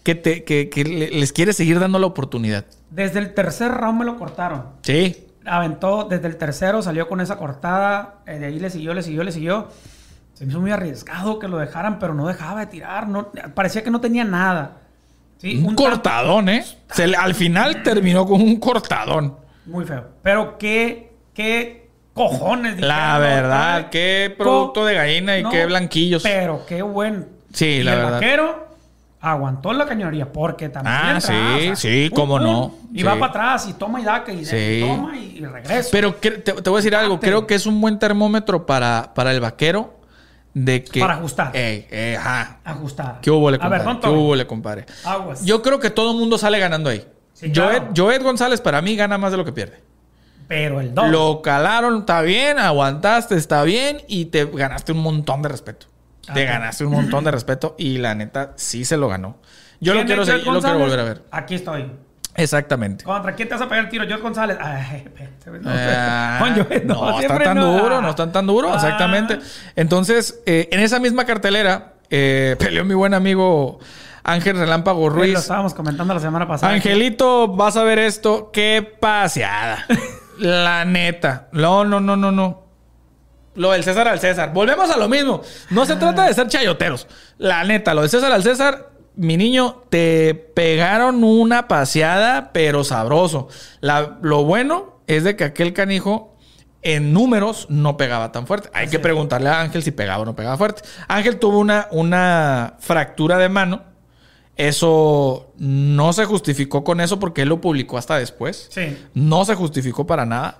que, 0.03 0.15
te, 0.15 0.43
que, 0.43 0.69
que 0.69 0.83
le- 0.83 1.09
les 1.11 1.31
quiere 1.33 1.53
seguir 1.53 1.79
dando 1.79 1.99
la 1.99 2.07
oportunidad. 2.07 2.65
Desde 2.89 3.19
el 3.19 3.33
tercer 3.33 3.71
round 3.71 3.99
me 3.99 4.05
lo 4.05 4.17
cortaron. 4.17 4.65
Sí. 4.81 5.25
aventó 5.45 6.03
desde 6.09 6.27
el 6.27 6.37
tercero, 6.37 6.81
salió 6.81 7.07
con 7.07 7.21
esa 7.21 7.37
cortada, 7.37 8.15
eh, 8.25 8.39
de 8.39 8.47
ahí 8.47 8.59
le 8.59 8.69
siguió, 8.69 8.93
le 8.93 9.03
siguió, 9.03 9.23
le 9.23 9.31
siguió. 9.31 9.67
Se 10.33 10.45
me 10.45 10.51
hizo 10.51 10.59
muy 10.61 10.71
arriesgado 10.71 11.37
que 11.39 11.47
lo 11.47 11.57
dejaran, 11.57 11.99
pero 11.99 12.13
no 12.13 12.25
dejaba 12.27 12.61
de 12.61 12.65
tirar, 12.67 13.07
no, 13.07 13.29
parecía 13.53 13.83
que 13.83 13.91
no 13.91 13.99
tenía 14.01 14.23
nada. 14.23 14.77
Sí, 15.37 15.63
Un, 15.65 15.75
cortadón, 15.75 16.49
¿eh? 16.49 16.65
Se 16.91 17.03
al 17.15 17.33
final 17.35 17.81
terminó 17.83 18.25
con 18.25 18.41
un 18.41 18.57
cortadón. 18.57 19.35
Muy 19.69 19.85
feo. 19.85 20.05
Pero 20.23 20.57
qué, 20.57 21.13
qué 21.33 21.87
cojones. 22.13 22.79
La 22.81 23.17
verdad, 23.19 23.89
qué 23.89 24.33
co- 24.37 24.43
producto 24.43 24.85
de 24.85 24.95
gallina 24.95 25.37
y 25.37 25.43
No, 25.43 25.49
qué 25.51 25.65
blanquillos. 25.65 26.23
Pero 26.23 26.65
qué 26.67 26.81
buen. 26.81 27.27
Sí, 27.53 27.65
Y 27.65 27.83
la 27.83 27.91
el 27.93 27.97
verdad. 27.99 28.11
vaquero 28.13 28.69
aguantó 29.21 29.73
la 29.73 29.85
cañonería 29.85 30.31
porque 30.31 30.69
también. 30.69 30.95
Ah, 30.97 31.19
sí, 31.19 31.71
sí, 31.75 32.11
cómo 32.13 32.39
no. 32.39 32.75
Y 32.93 33.03
va 33.03 33.15
para 33.19 33.31
atrás 33.31 33.67
y 33.67 33.73
toma 33.73 33.99
y 34.01 34.03
daca 34.03 34.31
y, 34.31 34.45
Sí. 34.45 34.79
toma 34.81 35.17
y, 35.17 35.37
y 35.39 35.45
regresa. 35.45 35.89
Pero 35.91 36.19
que- 36.19 36.31
te, 36.31 36.53
te 36.53 36.69
voy 36.69 36.77
a 36.77 36.81
decir 36.81 36.95
algo. 36.95 37.19
Creo 37.19 37.45
que 37.47 37.55
es 37.55 37.65
un 37.65 37.79
buen 37.81 37.99
termómetro 37.99 38.65
para, 38.65 39.11
para 39.13 39.31
el 39.31 39.39
vaquero 39.41 39.95
de 40.53 40.83
que... 40.83 40.99
Para 40.99 41.13
ajustar. 41.15 41.55
Ey, 41.55 41.85
ey, 41.91 42.15
ajá. 42.15 42.59
Ajustar. 42.63 43.19
¿Qué 43.21 43.29
hubo, 43.29 43.51
le 43.51 43.57
A 43.57 43.59
compadre? 43.59 43.85
ver, 43.85 43.99
¿Qué 43.99 44.09
hubo, 44.09 44.35
le 44.35 44.47
compadre? 44.47 44.85
Aguas. 45.05 45.45
Yo 45.45 45.61
creo 45.61 45.79
que 45.79 45.89
todo 45.89 46.11
el 46.11 46.17
mundo 46.17 46.37
sale 46.37 46.57
ganando 46.59 46.89
ahí. 46.89 47.05
Sí, 47.39 47.51
Joed, 47.55 47.69
claro. 47.69 47.87
Joed 47.95 48.21
González 48.23 48.59
para 48.61 48.81
mí 48.81 48.95
gana 48.95 49.17
más 49.17 49.31
de 49.31 49.37
lo 49.37 49.45
que 49.45 49.51
pierde. 49.53 49.81
Pero 50.47 50.81
el 50.81 50.93
doble. 50.95 51.11
Lo 51.11 51.41
calaron, 51.41 51.99
está 51.99 52.21
bien, 52.21 52.57
aguantaste, 52.59 53.35
está 53.35 53.63
bien 53.63 54.01
y 54.07 54.25
te 54.25 54.45
ganaste 54.45 54.91
un 54.91 54.99
montón 54.99 55.41
de 55.41 55.49
respeto. 55.49 55.85
Te 56.33 56.45
ganaste 56.45 56.85
un 56.85 56.91
montón 56.93 57.23
de 57.23 57.31
respeto 57.31 57.75
y 57.77 57.97
la 57.97 58.13
neta 58.15 58.53
sí 58.55 58.83
se 58.85 58.97
lo 58.97 59.07
ganó. 59.07 59.37
Yo 59.79 59.93
lo 59.93 59.99
¿Quién 59.99 60.07
quiero 60.07 60.25
seguir, 60.25 60.45
lo 60.47 60.59
quiero 60.61 60.79
volver 60.79 60.99
a 60.99 61.03
ver. 61.03 61.23
Aquí 61.31 61.55
estoy. 61.55 61.89
Exactamente. 62.35 63.03
¿Contra 63.03 63.33
quién 63.35 63.47
te 63.47 63.55
vas 63.55 63.63
a 63.63 63.69
pegar 63.69 63.85
el 63.85 63.89
tiro? 63.89 64.05
George 64.05 64.21
González. 64.23 64.57
Ay, 64.61 65.03
espérate, 65.05 65.49
no. 65.61 65.69
Ah, 65.71 66.37
Con 66.39 66.65
Joel, 66.65 66.87
no, 66.87 67.09
está 67.09 67.19
siempre 67.19 67.45
tan 67.45 67.57
no. 67.57 67.77
duro, 67.79 68.01
no 68.01 68.09
están 68.09 68.31
tan 68.31 68.47
duro, 68.47 68.71
Ah. 68.71 68.75
exactamente. 68.75 69.39
Entonces, 69.75 70.39
eh, 70.45 70.67
en 70.71 70.79
esa 70.81 70.99
misma 70.99 71.25
cartelera, 71.25 71.93
eh, 72.09 72.55
peleó 72.59 72.85
mi 72.85 72.93
buen 72.93 73.13
amigo 73.13 73.79
Ángel 74.31 74.57
Relámpago 74.57 75.01
Pues 75.01 75.13
Lo 75.13 75.19
Ruiz. 75.21 75.39
estábamos 75.39 75.73
comentando 75.73 76.13
la 76.13 76.19
semana 76.19 76.47
pasada. 76.47 76.73
Angelito, 76.73 77.47
vas 77.49 77.75
a 77.77 77.83
ver 77.83 77.99
esto. 77.99 78.49
Qué 78.51 78.81
paseada. 78.99 79.85
La 80.37 80.85
neta. 80.85 81.47
No, 81.51 81.83
no, 81.85 81.99
no, 81.99 82.15
no, 82.15 82.31
no. 82.31 82.63
Lo 83.55 83.71
del 83.71 83.83
César 83.83 84.07
al 84.07 84.19
César. 84.19 84.53
Volvemos 84.53 84.89
a 84.89 84.97
lo 84.97 85.09
mismo. 85.09 85.41
No 85.69 85.85
se 85.85 85.95
trata 85.97 86.25
de 86.25 86.33
ser 86.33 86.47
chayoteros. 86.47 87.07
La 87.37 87.63
neta, 87.63 87.93
lo 87.93 88.01
del 88.01 88.09
César 88.09 88.31
al 88.31 88.43
César, 88.43 88.89
mi 89.15 89.35
niño, 89.35 89.83
te 89.89 90.33
pegaron 90.33 91.23
una 91.25 91.67
paseada, 91.67 92.51
pero 92.53 92.83
sabroso. 92.85 93.49
La- 93.81 94.17
lo 94.21 94.45
bueno 94.45 95.01
es 95.07 95.25
de 95.25 95.35
que 95.35 95.43
aquel 95.43 95.73
canijo 95.73 96.37
en 96.81 97.11
números 97.11 97.65
no 97.69 97.97
pegaba 97.97 98.31
tan 98.31 98.47
fuerte. 98.47 98.69
Hay 98.73 98.87
que 98.87 98.99
preguntarle 98.99 99.49
a 99.49 99.59
Ángel 99.59 99.83
si 99.83 99.91
pegaba 99.91 100.21
o 100.21 100.25
no 100.25 100.35
pegaba 100.37 100.55
fuerte. 100.55 100.83
Ángel 101.09 101.37
tuvo 101.37 101.59
una, 101.59 101.87
una 101.91 102.75
fractura 102.79 103.37
de 103.37 103.49
mano. 103.49 103.88
Eso 104.59 105.53
no 105.57 106.11
se 106.11 106.25
justificó 106.25 106.83
con 106.83 106.99
eso 106.99 107.17
porque 107.17 107.43
él 107.43 107.49
lo 107.49 107.61
publicó 107.61 107.97
hasta 107.97 108.17
después. 108.17 108.67
Sí. 108.69 108.97
No 109.13 109.45
se 109.45 109.55
justificó 109.55 110.05
para 110.05 110.25
nada. 110.25 110.59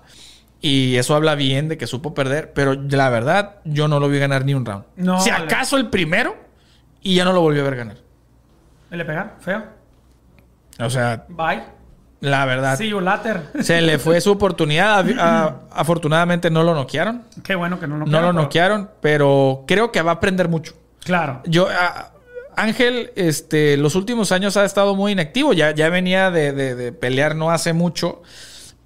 Y 0.61 0.95
eso 0.95 1.15
habla 1.15 1.35
bien 1.35 1.67
de 1.67 1.77
que 1.77 1.85
supo 1.85 2.13
perder. 2.13 2.53
Pero 2.53 2.75
la 2.75 3.09
verdad, 3.09 3.57
yo 3.65 3.89
no 3.89 3.99
lo 3.99 4.07
vi 4.07 4.17
ganar 4.19 4.45
ni 4.45 4.53
un 4.53 4.65
round. 4.65 4.85
No, 4.95 5.19
si 5.19 5.29
le- 5.29 5.35
acaso 5.35 5.75
el 5.75 5.89
primero, 5.89 6.33
y 7.01 7.15
ya 7.15 7.25
no 7.25 7.33
lo 7.33 7.41
volvió 7.41 7.61
a 7.61 7.65
ver 7.65 7.75
ganar. 7.75 7.97
¿Le 8.89 9.03
pegar? 9.03 9.35
Feo. 9.41 9.63
O 10.79 10.89
sea, 10.89 11.25
Bye. 11.27 11.63
la 12.21 12.45
verdad. 12.45 12.77
See 12.77 12.87
you 12.87 13.01
later. 13.01 13.49
Se 13.61 13.81
le 13.81 13.99
fue 13.99 14.21
su 14.21 14.31
oportunidad. 14.31 15.05
A- 15.19 15.43
a- 15.43 15.59
afortunadamente 15.71 16.49
no 16.49 16.63
lo 16.63 16.73
noquearon. 16.73 17.23
Qué 17.43 17.53
bueno 17.53 17.81
que 17.81 17.87
no 17.87 17.97
lo 17.97 18.05
No 18.05 18.21
lo 18.21 18.31
noquearon, 18.31 18.89
pero 19.01 19.65
creo 19.67 19.91
que 19.91 20.01
va 20.01 20.11
a 20.11 20.15
aprender 20.15 20.47
mucho. 20.47 20.73
Claro. 21.03 21.41
Yo, 21.45 21.67
a- 21.69 22.11
Ángel, 22.61 23.11
este, 23.15 23.77
los 23.77 23.95
últimos 23.95 24.31
años 24.31 24.57
ha 24.57 24.65
estado 24.65 24.95
muy 24.95 25.11
inactivo. 25.13 25.53
Ya, 25.53 25.71
ya 25.71 25.89
venía 25.89 26.31
de, 26.31 26.51
de- 26.51 26.75
de 26.75 26.91
pelear 26.91 27.35
no 27.35 27.51
hace 27.51 27.73
mucho, 27.73 28.21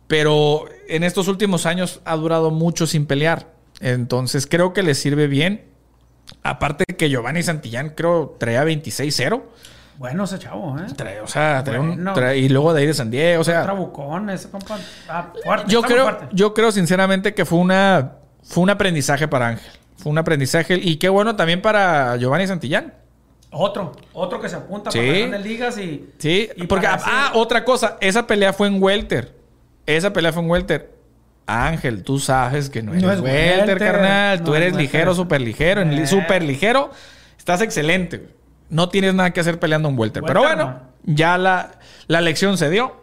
pero 0.07 0.65
en 0.87 1.03
estos 1.03 1.27
últimos 1.27 1.65
años 1.65 2.01
ha 2.05 2.15
durado 2.15 2.51
mucho 2.51 2.87
sin 2.87 3.05
pelear. 3.05 3.47
Entonces 3.79 4.47
creo 4.47 4.73
que 4.73 4.83
le 4.83 4.95
sirve 4.95 5.27
bien. 5.27 5.65
Aparte 6.43 6.85
que 6.85 7.09
Giovanni 7.09 7.43
Santillán 7.43 7.89
creo 7.95 8.35
traía 8.39 8.63
26-0. 8.63 9.41
Bueno 9.97 10.23
ese 10.23 10.39
chavo, 10.39 10.77
¿eh? 10.79 10.85
Trae- 10.95 11.21
o 11.21 11.27
sea, 11.27 11.63
trae 11.63 11.79
un- 11.79 12.03
trae- 12.13 12.37
y 12.39 12.49
luego 12.49 12.73
de 12.73 12.81
ahí 12.81 12.87
de 12.87 12.93
San 12.93 13.11
Diego. 13.11 13.41
O 13.41 13.43
sea, 13.43 13.61
Trabucón, 13.63 14.29
ese 14.29 14.49
compa. 14.49 14.77
Ah, 15.07 15.31
fuerte. 15.43 15.71
yo 15.71 15.81
creo, 15.81 16.03
fuerte. 16.03 16.25
yo 16.31 16.53
creo 16.53 16.71
sinceramente 16.71 17.33
que 17.33 17.45
fue 17.45 17.59
una 17.59 18.13
fue 18.43 18.63
un 18.63 18.69
aprendizaje 18.69 19.27
para 19.27 19.47
Ángel. 19.49 19.71
Fue 19.97 20.11
un 20.11 20.17
aprendizaje 20.17 20.79
y 20.81 20.97
qué 20.97 21.09
bueno 21.09 21.35
también 21.35 21.61
para 21.61 22.17
Giovanni 22.17 22.47
Santillán. 22.47 22.93
Otro. 23.53 23.91
Otro 24.13 24.41
que 24.41 24.49
se 24.49 24.55
apunta 24.55 24.91
Sí. 24.91 24.97
para 24.99 25.09
las 25.11 25.17
grandes 25.19 25.43
ligas 25.45 25.77
y. 25.77 26.09
Sí, 26.17 26.49
y 26.55 26.67
porque 26.67 26.87
ah, 26.87 26.95
hacer- 26.95 27.13
otra 27.33 27.63
cosa, 27.63 27.97
esa 28.01 28.25
pelea 28.27 28.51
fue 28.53 28.67
en 28.67 28.81
welter. 28.81 29.35
Esa 29.85 30.11
pelea 30.13 30.33
fue 30.33 30.43
en 30.43 30.49
welter. 30.49 30.91
Ángel, 31.45 32.03
tú 32.03 32.19
sabes 32.19 32.69
que 32.69 32.81
no 32.81 32.91
eres 32.93 33.03
No 33.03 33.11
es 33.11 33.19
welter, 33.19 33.57
welter, 33.67 33.77
carnal. 33.77 34.39
no 34.39 34.45
tú 34.45 34.53
es 34.55 34.61
eres 34.61 34.73
welter. 34.73 34.81
ligero, 34.93 35.13
súper 35.15 35.41
ligero. 35.41 35.81
En 35.81 35.91
Eh. 35.93 36.07
súper 36.07 36.41
ligero, 36.43 36.91
estás 37.37 37.61
excelente. 37.61 38.27
No 38.69 38.89
tienes 38.89 39.13
nada 39.13 39.31
que 39.31 39.41
hacer 39.41 39.59
peleando 39.59 39.89
en 39.89 39.99
welter. 39.99 40.23
Pero 40.25 40.41
bueno, 40.41 40.81
ya 41.03 41.37
la, 41.37 41.71
la 42.07 42.21
lección 42.21 42.57
se 42.57 42.69
dio. 42.69 43.02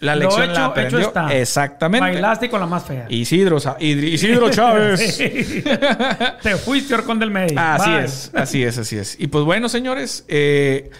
La 0.00 0.14
lección 0.14 0.44
hecho, 0.44 0.52
la 0.52 0.58
hecho 0.60 0.64
aprendió. 0.70 0.98
está. 1.00 1.36
Exactamente. 1.36 2.00
Bailaste 2.08 2.48
con 2.48 2.60
la 2.60 2.66
más 2.66 2.84
fea. 2.84 3.06
Isidro, 3.08 3.58
Isidro 3.80 4.48
Chávez. 4.50 5.16
Sí. 5.16 5.64
Te 6.42 6.56
fuiste, 6.56 6.94
Orcón 6.94 7.18
del 7.18 7.30
Medio. 7.32 7.58
Así 7.58 7.90
Bye. 7.90 8.04
es, 8.04 8.30
así 8.34 8.62
es, 8.62 8.78
así 8.78 8.96
es. 8.96 9.16
Y 9.18 9.26
pues 9.26 9.44
bueno, 9.44 9.68
señores, 9.68 10.24
eh, 10.28 10.90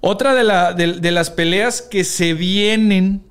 otra 0.00 0.34
de, 0.34 0.44
la- 0.44 0.72
de- 0.72 0.94
de 0.94 1.10
las 1.10 1.28
peleas 1.30 1.82
que 1.82 2.04
se 2.04 2.32
vienen, 2.34 3.22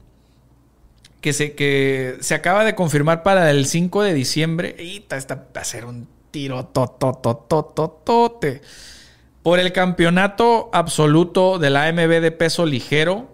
que 1.20 1.34
se, 1.34 1.53
que 1.53 2.17
se 2.20 2.36
acaba 2.36 2.63
de 2.63 2.75
confirmar 2.75 3.24
para 3.24 3.50
el 3.50 3.65
5 3.65 4.03
de 4.03 4.13
diciembre, 4.13 4.75
y 4.79 5.03
esta 5.10 5.36
va 5.36 5.62
a 5.62 5.63
ser 5.63 5.86
un 5.86 6.08
tiro 6.29 6.65
tototototote. 6.67 8.62
Por 9.43 9.60
el 9.60 9.72
campeonato 9.72 10.70
absoluto 10.74 11.58
de 11.58 11.72
la 11.72 11.86
AMB 11.88 12.22
de 12.22 12.31
peso 12.31 12.65
ligero, 12.67 13.30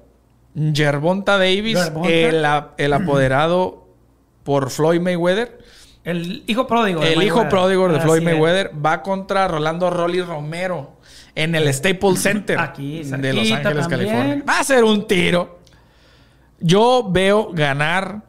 Gervonta 0.74 1.38
Davis, 1.38 1.78
el, 2.06 2.94
apoderado 2.94 3.88
por 4.44 4.70
Floyd 4.70 5.02
Mayweather. 5.02 5.60
El 6.04 6.44
hijo 6.48 6.68
pródigo. 6.68 7.02
de 7.02 7.14
El 7.14 7.24
hijo 7.24 7.48
pródigo 7.50 7.88
de 7.90 8.00
Floyd 8.00 8.20
es. 8.20 8.24
Mayweather 8.24 8.72
va 8.84 9.04
contra 9.04 9.48
Rolando 9.48 9.90
Rolly 9.90 10.22
Romero 10.22 10.98
en 11.36 11.54
el 11.54 11.72
Staples 11.74 12.22
Center 12.22 12.60
Aquí, 12.60 13.04
de 13.04 13.34
Los 13.34 13.52
Ángeles, 13.52 13.88
también. 13.88 13.90
California. 13.90 14.44
Va 14.48 14.60
a 14.60 14.64
ser 14.64 14.84
un 14.84 15.06
tiro. 15.06 15.60
Yo 16.60 17.08
veo 17.08 17.52
ganar 17.52 18.24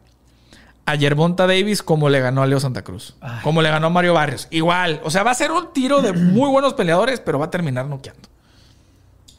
a 0.85 0.97
Gervonta 0.97 1.47
Davis 1.47 1.81
como 1.81 2.09
le 2.09 2.19
ganó 2.19 2.43
a 2.43 2.47
Leo 2.47 2.59
Santa 2.59 2.83
Cruz. 2.83 3.15
Ay. 3.21 3.39
Como 3.43 3.61
le 3.61 3.69
ganó 3.69 3.87
a 3.87 3.89
Mario 3.89 4.13
Barrios. 4.13 4.47
Igual. 4.51 5.01
O 5.03 5.09
sea, 5.09 5.23
va 5.23 5.31
a 5.31 5.35
ser 5.35 5.51
un 5.51 5.73
tiro 5.73 6.01
de 6.01 6.13
muy 6.13 6.49
buenos 6.49 6.73
peleadores, 6.73 7.19
pero 7.21 7.39
va 7.39 7.45
a 7.45 7.51
terminar 7.51 7.87
noqueando. 7.87 8.29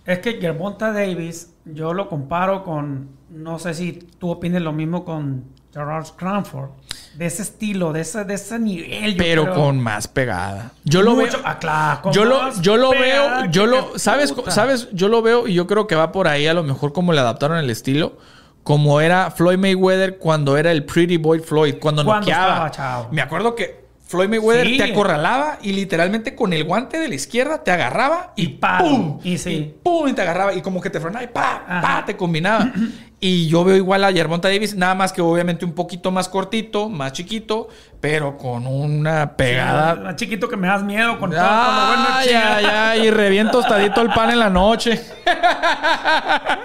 Es 0.07 0.19
que 0.21 0.41
Gervonta 0.41 0.93
Davis, 0.93 1.50
yo 1.65 1.95
lo 1.95 2.09
comparo 2.09 2.65
con. 2.65 3.09
No 3.31 3.59
sé 3.59 3.75
si 3.75 3.93
tú 3.93 4.31
opines 4.31 4.63
lo 4.63 4.73
mismo 4.73 5.05
con 5.05 5.45
Gerard 5.73 6.07
Cranford. 6.17 6.71
De 7.17 7.27
ese 7.27 7.43
estilo, 7.43 7.93
de 7.93 8.01
ese, 8.03 8.25
de 8.25 8.35
ese 8.35 8.59
nivel. 8.59 9.17
pero 9.17 9.43
creo. 9.45 9.55
con 9.55 9.81
más 9.81 10.07
pegada. 10.09 10.73
Yo 10.85 11.03
lo 11.03 11.15
Mucho- 11.17 11.39
veo. 11.39 11.41
Ah, 11.45 11.59
claro, 11.59 12.11
yo 12.13 12.25
lo, 12.25 12.53
yo 12.61 12.77
lo 12.77 12.91
veo, 12.91 13.45
yo 13.51 13.67
lo, 13.67 13.99
sabes, 13.99 14.33
puta. 14.33 14.51
sabes, 14.53 14.89
yo 14.93 15.09
lo 15.09 15.21
veo 15.21 15.47
y 15.49 15.55
yo 15.55 15.67
creo 15.67 15.87
que 15.87 15.97
va 15.97 16.13
por 16.13 16.29
ahí 16.29 16.47
a 16.47 16.55
lo 16.55 16.63
mejor 16.63 16.93
como 16.93 17.13
le 17.13 17.21
adaptaron 17.21 17.59
el 17.59 17.69
estilo, 17.69 18.17
como 18.63 19.01
era 19.01 19.31
Floyd 19.33 19.59
Mayweather 19.59 20.19
cuando 20.19 20.57
era 20.57 20.71
el 20.71 20.85
Pretty 20.85 21.17
Boy 21.17 21.41
Floyd, 21.41 21.75
cuando, 21.81 22.05
noqueaba. 22.05 22.67
estaba. 22.69 23.09
Me 23.11 23.23
acuerdo 23.23 23.55
que 23.57 23.85
Floyd 24.11 24.29
Mayweather 24.29 24.67
Sí. 24.67 24.77
te 24.77 24.83
acorralaba 24.91 25.59
y 25.63 25.73
literalmente 25.73 26.35
con 26.35 26.53
el 26.53 26.65
guante 26.65 26.99
de 26.99 27.07
la 27.09 27.15
izquierda 27.15 27.63
te 27.63 27.71
agarraba 27.71 28.33
y, 28.35 28.43
Y. 28.43 28.49
¡pum! 28.59 29.21
Y 29.23 29.39
sí. 29.39 29.73
¡pum! 29.85 30.09
Y 30.09 30.15
te 30.15 30.23
agarraba 30.23 30.53
y 30.53 30.63
como 30.63 30.81
que 30.81 30.91
te 30.91 30.99
frenaba 30.99 31.23
y 31.23 31.29
¡pa! 31.29 31.63
Ajá. 31.69 31.81
¡pa! 31.81 32.05
Te 32.05 32.17
combinaba. 32.17 32.73
y 33.21 33.47
yo 33.47 33.63
veo 33.63 33.77
igual 33.77 34.03
a 34.03 34.13
Gervonta 34.13 34.49
Davis, 34.49 34.75
nada 34.75 34.97
más 34.97 35.13
que 35.13 35.21
obviamente 35.23 35.65
un 35.65 35.75
poquito 35.75 36.11
más 36.11 36.29
cortito, 36.29 36.89
más 36.89 37.13
chiquito, 37.13 37.69
pero 38.01 38.37
con 38.37 38.67
una 38.67 39.37
pegada 39.37 40.03
Ah, 40.09 40.17
chiquito 40.17 40.49
que 40.49 40.57
me 40.57 40.67
das 40.67 40.83
miedo 40.83 41.17
con 41.21 41.31
todo. 41.31 41.39
con 41.39 42.25
ya, 42.29 42.61
ya, 42.61 42.97
y 42.97 43.11
reviento 43.13 43.61
tostadito 43.61 44.01
el 44.03 44.09
pan 44.09 44.31
en 44.31 44.41
la 44.41 44.51
noche. 44.51 45.01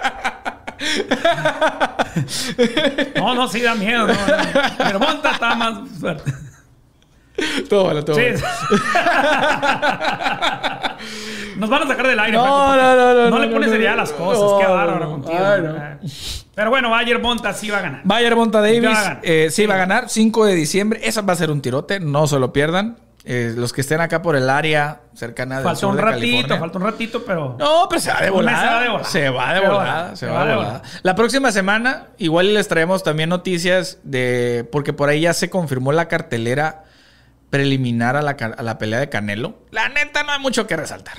No, 3.16 3.34
no, 3.34 3.48
sí 3.48 3.60
da 3.60 3.74
miedo. 3.74 4.06
No, 4.06 4.14
no. 4.14 4.84
Gervonta 4.84 5.32
está 5.32 5.54
más 5.54 5.74
fuerte. 5.98 6.32
Todo 7.68 7.84
vale, 7.84 8.02
todo 8.02 8.16
Sí. 8.16 8.22
Nos 11.56 11.70
van 11.70 11.84
a 11.84 11.86
sacar 11.86 12.06
del 12.06 12.18
aire. 12.20 12.36
No, 12.36 12.44
Paco, 12.44 12.76
no, 12.76 12.96
no, 12.96 13.14
no, 13.14 13.30
No 13.30 13.38
le 13.38 13.48
pones 13.48 13.68
no, 13.68 13.72
seriedad 13.72 13.94
a 13.94 13.96
las 13.96 14.12
cosas. 14.12 14.42
no, 14.42 14.58
Qué 14.58 14.66
bárbaro 14.66 15.04
no. 15.04 15.10
contigo. 15.12 15.38
Ay. 15.38 15.62
Eh. 15.64 16.08
Pero 16.54 16.70
bueno, 16.70 16.90
Bayer 16.90 17.20
Monta 17.20 17.52
sí 17.52 17.70
va 17.70 17.78
a 17.78 17.82
ganar. 17.82 18.00
Bayer 18.04 18.36
Monta 18.36 18.60
Davis, 18.60 18.98
eh, 19.22 19.48
sí, 19.50 19.66
va 19.66 19.74
a 19.74 19.78
ganar 19.78 20.08
5 20.08 20.44
de 20.46 20.54
diciembre. 20.54 21.00
Esa 21.02 21.22
va 21.22 21.32
a 21.32 21.36
ser 21.36 21.50
un 21.50 21.60
tirote, 21.62 22.00
no 22.00 22.26
se 22.26 22.38
lo 22.38 22.52
pierdan. 22.52 22.98
Eh, 23.28 23.54
los 23.56 23.72
que 23.72 23.80
estén 23.80 24.00
acá 24.00 24.22
por 24.22 24.36
el 24.36 24.48
área 24.48 25.00
cercana 25.12 25.56
Falta 25.56 25.74
sur 25.74 25.90
un 25.90 25.96
de 25.96 26.02
ratito, 26.02 26.20
California. 26.20 26.58
falta 26.60 26.78
un 26.78 26.84
ratito, 26.84 27.24
pero. 27.26 27.56
No, 27.58 27.86
pero 27.88 28.00
se 28.00 28.12
va 28.12 28.20
de 28.20 28.30
volada. 28.30 29.02
se 29.04 29.28
va 29.30 29.52
de. 29.54 29.60
Se 29.60 29.66
volada. 29.68 30.16
Se 30.16 30.26
va 30.26 30.46
de 30.46 30.54
volada. 30.54 30.82
La 31.02 31.14
próxima 31.16 31.50
semana, 31.50 32.06
igual 32.18 32.54
les 32.54 32.68
traemos 32.68 33.02
también 33.02 33.28
noticias 33.28 33.98
de. 34.04 34.68
Porque 34.70 34.92
por 34.92 35.08
ahí 35.08 35.22
ya 35.22 35.34
se 35.34 35.50
confirmó 35.50 35.90
la 35.90 36.06
cartelera 36.06 36.84
preliminar 37.50 38.16
a 38.16 38.22
la, 38.22 38.30
a 38.32 38.62
la 38.62 38.78
pelea 38.78 38.98
de 39.00 39.08
Canelo. 39.08 39.58
La 39.70 39.88
neta, 39.88 40.22
no 40.22 40.32
hay 40.32 40.40
mucho 40.40 40.66
que 40.66 40.76
resaltar. 40.76 41.14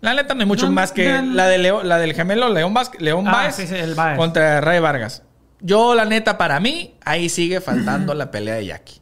La 0.00 0.14
neta, 0.14 0.34
no 0.34 0.40
hay 0.40 0.46
mucho 0.46 0.66
No, 0.66 0.72
más 0.72 0.92
que 0.92 1.08
no, 1.08 1.22
no. 1.22 1.34
la, 1.34 1.46
de 1.48 1.58
Leo- 1.58 1.82
la 1.82 1.98
del 1.98 2.14
gemelo 2.14 2.48
León, 2.48 2.74
Vázquez- 2.74 3.00
León 3.00 3.26
Ah, 3.26 3.32
Baez 3.32 3.54
sí, 3.56 3.66
sí, 3.66 3.74
el 3.74 3.94
Baez. 3.94 4.16
contra 4.16 4.60
Ray 4.60 4.78
Vargas. 4.80 5.22
Yo, 5.60 5.94
la 5.96 6.04
neta, 6.04 6.38
para 6.38 6.60
mí, 6.60 6.94
ahí 7.04 7.28
sigue 7.28 7.60
faltando 7.60 8.14
la 8.14 8.30
pelea 8.30 8.54
de 8.54 8.66
Jackie. 8.66 9.00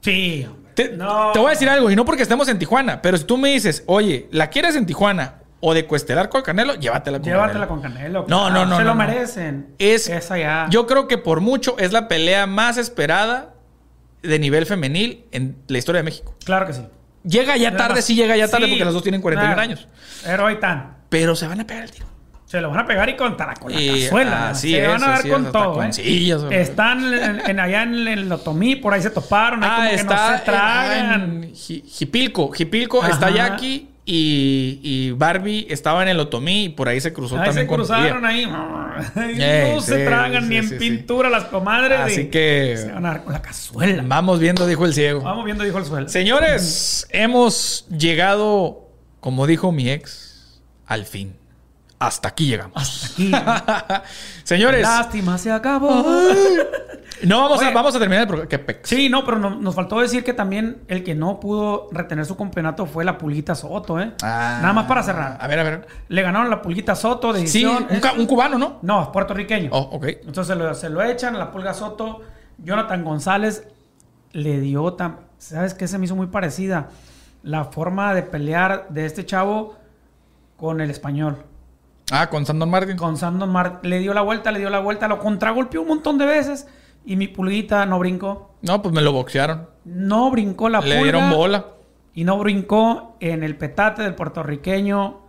Sí. 0.00 0.46
Te, 0.74 0.90
No. 0.90 1.32
te 1.32 1.38
voy 1.38 1.48
a 1.48 1.50
decir 1.50 1.68
algo, 1.68 1.90
y 1.90 1.96
no 1.96 2.04
porque 2.04 2.22
estemos 2.22 2.48
en 2.48 2.58
Tijuana, 2.58 3.00
pero 3.02 3.16
si 3.16 3.24
tú 3.24 3.36
me 3.38 3.50
dices, 3.50 3.82
oye, 3.86 4.28
¿la 4.30 4.48
quieres 4.50 4.76
en 4.76 4.84
Tijuana 4.86 5.36
o 5.60 5.72
de 5.74 5.86
Cuestelar 5.86 6.28
con 6.28 6.42
Canelo? 6.42 6.74
Llévatela 6.74 7.18
con 7.18 7.26
Llévatela 7.26 7.66
Canelo. 7.66 7.68
con 7.68 7.80
Canelo. 7.82 8.24
No, 8.28 8.50
no, 8.50 8.64
no, 8.66 8.76
Se 8.76 8.82
no, 8.84 8.88
lo 8.90 8.94
no. 8.94 9.06
merecen. 9.06 9.74
Es, 9.78 10.08
Esa 10.08 10.38
ya. 10.38 10.66
Yo 10.70 10.86
creo 10.86 11.08
que 11.08 11.18
por 11.18 11.40
mucho 11.40 11.76
es 11.78 11.92
la 11.92 12.08
pelea 12.08 12.46
más 12.46 12.76
esperada 12.76 13.54
de 14.26 14.38
nivel 14.38 14.66
femenil 14.66 15.24
en 15.32 15.56
la 15.68 15.78
historia 15.78 16.00
de 16.00 16.04
México. 16.04 16.34
Claro 16.44 16.66
que 16.66 16.72
sí. 16.74 16.82
Llega 17.24 17.56
ya 17.56 17.76
tarde, 17.76 18.02
sí 18.02 18.14
llega 18.14 18.36
ya 18.36 18.48
tarde 18.48 18.66
Sí. 18.66 18.72
porque 18.72 18.84
las 18.84 18.94
dos 18.94 19.02
tienen 19.02 19.20
41 19.20 19.54
Claro. 19.54 19.60
años. 19.70 19.88
Pero 20.24 20.46
ahí 20.46 20.54
están. 20.54 20.96
Pero 21.08 21.34
se 21.34 21.46
van 21.48 21.60
a 21.60 21.66
pegar 21.66 21.84
el 21.84 21.90
tiro. 21.90 22.06
Se 22.46 22.60
lo 22.60 22.70
van 22.70 22.78
a 22.78 22.86
pegar 22.86 23.08
y 23.08 23.16
la, 23.36 23.54
con 23.54 23.72
la 23.72 23.80
Y 23.80 24.04
cazuela. 24.04 24.50
así 24.50 24.70
se 24.72 24.86
van 24.86 25.02
a 25.02 25.06
dar 25.08 25.18
así 25.18 25.28
con 25.30 25.50
todo. 25.50 25.82
¿eh? 25.82 25.90
Están 26.60 27.12
en, 27.12 27.40
en- 27.50 27.58
allá 27.60 27.82
en 27.82 28.06
el 28.06 28.30
Otomí, 28.30 28.76
por 28.76 28.94
ahí 28.94 29.02
se 29.02 29.10
toparon. 29.10 29.64
Ahí 29.64 29.70
Ah, 29.70 29.76
como 29.78 29.88
que 29.90 29.94
está 29.96 30.30
no 30.30 30.38
se 30.38 30.44
tragan. 30.44 31.20
en 31.42 31.52
Ji- 31.54 31.82
Jipilco. 31.88 32.52
Jipilco 32.52 33.02
Ajá. 33.02 33.12
está 33.12 33.30
Jackie 33.30 33.88
y, 34.08 34.78
y 34.84 35.10
Barbie 35.10 35.66
estaba 35.68 36.00
en 36.04 36.08
el 36.08 36.20
Otomí 36.20 36.66
y 36.66 36.68
por 36.68 36.88
ahí 36.88 37.00
se 37.00 37.12
cruzó 37.12 37.36
Ahí 37.36 37.46
también 37.46 37.66
se 37.68 37.74
cruzaron 37.74 38.24
ahí. 38.24 38.44
Ey, 39.16 39.74
no 39.74 39.80
se 39.80 40.04
tragan 40.06 40.44
sí, 40.44 40.48
ni 40.48 40.56
en 40.58 40.68
sí, 40.68 40.76
pintura 40.76 41.28
las 41.28 41.44
comadres. 41.46 41.98
Así 41.98 42.28
que- 42.28 42.76
Se 42.78 42.92
van 42.92 43.04
a 43.04 43.08
dar 43.10 43.24
con 43.24 43.32
la 43.32 43.42
cazuela. 43.42 44.04
Vamos 44.06 44.38
viendo, 44.38 44.64
dijo 44.64 44.86
el 44.86 44.94
ciego. 44.94 45.22
Vamos 45.22 45.44
viendo, 45.44 45.64
dijo 45.64 45.78
el 45.78 45.84
suelo. 45.84 46.08
Señores, 46.08 47.08
hemos 47.10 47.84
llegado, 47.88 48.88
como 49.18 49.48
dijo 49.48 49.72
mi 49.72 49.90
ex, 49.90 50.62
al 50.86 51.04
fin. 51.04 51.34
Hasta 51.98 52.28
aquí 52.28 52.46
llegamos. 52.46 52.76
Hasta 52.76 53.86
aquí. 53.88 54.04
Señores, 54.44 54.82
Lástima, 54.82 55.36
se 55.36 55.50
acabó. 55.50 56.04
No 57.24 57.40
vamos 57.42 57.62
a, 57.62 57.70
vamos 57.70 57.94
a 57.96 57.98
terminar 57.98 58.22
el 58.22 58.28
programa. 58.28 58.48
Qué 58.48 58.58
pex. 58.58 58.88
Sí, 58.88 59.08
no, 59.08 59.24
pero 59.24 59.38
no- 59.38 59.56
nos 59.56 59.74
faltó 59.74 60.00
decir 60.00 60.22
que 60.24 60.32
también 60.32 60.82
el 60.88 61.02
que 61.04 61.14
no 61.14 61.40
pudo 61.40 61.88
retener 61.92 62.26
su 62.26 62.36
campeonato 62.36 62.86
fue 62.86 63.04
la 63.04 63.16
Pulguita 63.18 63.54
Soto, 63.54 64.00
¿eh? 64.00 64.12
Ah. 64.22 64.58
Nada 64.60 64.72
más 64.72 64.86
para 64.86 65.02
cerrar. 65.02 65.38
A 65.40 65.46
ver, 65.46 65.58
a 65.58 65.62
ver. 65.62 65.86
Le 66.08 66.22
ganaron 66.22 66.50
la 66.50 66.60
Pulguita 66.62 66.94
Soto 66.94 67.32
de 67.32 67.46
Sí, 67.46 67.64
un, 67.64 67.86
un 68.18 68.26
cubano, 68.26 68.58
¿no? 68.58 68.78
No, 68.82 69.02
es 69.02 69.08
puertorriqueño. 69.08 69.70
Oh, 69.72 69.88
ok. 69.96 70.04
Entonces 70.24 70.46
se 70.48 70.54
lo, 70.56 70.74
se 70.74 70.90
lo 70.90 71.02
echan 71.02 71.34
a 71.36 71.38
la 71.38 71.50
Pulga 71.52 71.72
Soto. 71.74 72.20
Jonathan 72.58 73.04
González 73.04 73.66
le 74.32 74.60
dio... 74.60 74.92
Tan, 74.94 75.20
¿Sabes 75.38 75.74
qué? 75.74 75.86
Se 75.88 75.98
me 75.98 76.06
hizo 76.06 76.16
muy 76.16 76.26
parecida. 76.28 76.88
La 77.42 77.64
forma 77.64 78.14
de 78.14 78.22
pelear 78.22 78.86
de 78.90 79.06
este 79.06 79.24
chavo 79.24 79.76
con 80.56 80.80
el 80.80 80.90
español. 80.90 81.44
Ah, 82.10 82.28
con 82.30 82.46
Sandon 82.46 82.70
Martin. 82.70 82.96
Con 82.96 83.16
Sandon 83.16 83.50
Martin. 83.50 83.90
Le 83.90 83.98
dio 83.98 84.14
la 84.14 84.22
vuelta, 84.22 84.50
le 84.52 84.58
dio 84.60 84.70
la 84.70 84.78
vuelta, 84.78 85.08
lo 85.08 85.18
contragolpeó 85.18 85.82
un 85.82 85.88
montón 85.88 86.18
de 86.18 86.26
veces. 86.26 86.66
Y 87.06 87.16
mi 87.16 87.28
pulguita 87.28 87.86
no 87.86 87.98
brincó. 87.98 88.56
No, 88.62 88.82
pues 88.82 88.92
me 88.94 89.00
lo 89.00 89.12
boxearon. 89.12 89.68
No 89.84 90.30
brincó 90.30 90.68
la 90.68 90.80
Le 90.80 91.02
dieron 91.02 91.30
bola. 91.30 91.66
Y 92.12 92.24
no 92.24 92.36
brincó 92.38 93.16
en 93.20 93.44
el 93.44 93.56
petate 93.56 94.02
del 94.02 94.14
puertorriqueño. 94.14 95.20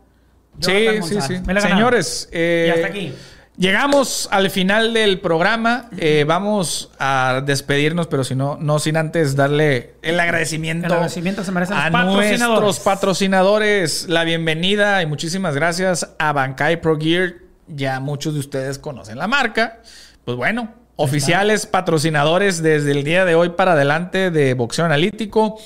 Sí, 0.59 0.71
Jonathan 0.71 1.03
sí, 1.03 1.13
González. 1.15 1.43
sí. 1.63 1.69
Señores, 1.69 2.29
eh, 2.31 2.65
Y 2.67 2.71
hasta 2.71 2.87
aquí. 2.87 3.13
Llegamos 3.57 4.29
al 4.31 4.49
final 4.51 4.93
del 4.93 5.19
programa. 5.19 5.89
Eh, 5.97 6.25
vamos 6.27 6.91
a 6.99 7.41
despedirnos, 7.45 8.05
pero 8.07 8.23
si 8.23 8.35
no, 8.35 8.57
no 8.59 8.77
sin 8.77 8.97
antes 8.97 9.35
darle 9.35 9.95
el 10.03 10.19
agradecimiento, 10.19 10.85
El 10.87 10.93
agradecimiento 10.93 11.43
se 11.43 11.51
merecen 11.51 11.75
los 11.75 11.85
a 11.85 11.91
patrocinadores. 11.91 12.39
nuestros 12.39 12.79
patrocinadores. 12.79 14.07
La 14.09 14.23
bienvenida 14.23 15.01
y 15.01 15.07
muchísimas 15.07 15.55
gracias 15.55 16.13
a 16.19 16.33
Bankai 16.33 16.81
Pro 16.81 16.99
Gear. 16.99 17.33
Ya 17.67 17.99
muchos 17.99 18.35
de 18.35 18.39
ustedes 18.39 18.77
conocen 18.79 19.17
la 19.17 19.27
marca. 19.27 19.81
Pues 20.23 20.37
bueno, 20.37 20.73
oficiales 20.97 21.65
patrocinadores 21.65 22.61
desde 22.61 22.91
el 22.91 23.05
día 23.05 23.23
de 23.23 23.35
hoy 23.35 23.49
para 23.49 23.73
adelante 23.73 24.31
de 24.31 24.53
Boxeo 24.53 24.83
Analítico. 24.85 25.57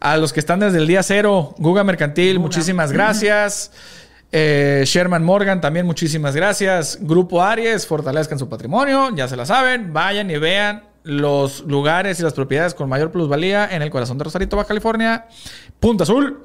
A 0.00 0.16
los 0.16 0.32
que 0.32 0.40
están 0.40 0.60
desde 0.60 0.78
el 0.78 0.86
día 0.86 1.02
cero, 1.02 1.54
Guga 1.58 1.84
Mercantil, 1.84 2.36
Guga. 2.36 2.46
muchísimas 2.46 2.92
gracias. 2.92 3.72
Eh, 4.30 4.84
Sherman 4.86 5.24
Morgan, 5.24 5.60
también 5.60 5.84
muchísimas 5.84 6.36
gracias. 6.36 6.98
Grupo 7.00 7.42
Aries, 7.42 7.86
fortalezcan 7.86 8.38
su 8.38 8.48
patrimonio, 8.48 9.10
ya 9.14 9.26
se 9.26 9.36
la 9.36 9.44
saben. 9.44 9.92
Vayan 9.92 10.30
y 10.30 10.38
vean 10.38 10.84
los 11.02 11.60
lugares 11.62 12.20
y 12.20 12.22
las 12.22 12.34
propiedades 12.34 12.74
con 12.74 12.88
mayor 12.88 13.10
plusvalía 13.10 13.68
en 13.70 13.82
el 13.82 13.90
corazón 13.90 14.18
de 14.18 14.24
Rosarito, 14.24 14.56
Baja 14.56 14.68
California. 14.68 15.26
Punta 15.80 16.04
Azul. 16.04 16.44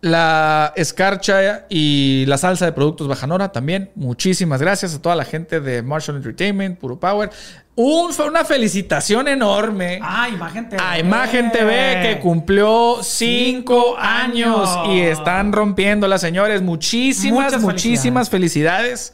La 0.00 0.72
escarcha 0.76 1.66
y 1.68 2.24
la 2.28 2.38
salsa 2.38 2.64
de 2.66 2.72
productos 2.72 3.08
Bajanora 3.08 3.50
también. 3.50 3.90
Muchísimas 3.96 4.60
gracias 4.60 4.94
a 4.94 5.02
toda 5.02 5.16
la 5.16 5.24
gente 5.24 5.58
de 5.60 5.82
Marshall 5.82 6.16
Entertainment, 6.16 6.78
Puro 6.78 7.00
Power. 7.00 7.30
Un- 7.74 8.12
una 8.28 8.44
felicitación 8.44 9.26
enorme 9.28 9.98
Ah, 10.02 10.28
Imagen 10.28 10.68
TV. 10.68 10.82
a 10.82 10.98
Imagen 11.00 11.50
TV 11.50 12.00
que 12.02 12.18
cumplió 12.20 12.98
cinco 13.02 13.84
Cinco 13.92 13.96
años 13.98 14.68
años. 14.68 14.88
y 14.94 15.00
están 15.00 15.52
rompiéndola, 15.52 16.18
señores. 16.18 16.62
Muchísimas, 16.62 17.46
Muchas 17.46 17.62
muchísimas 17.62 18.30
felicidades. 18.30 19.12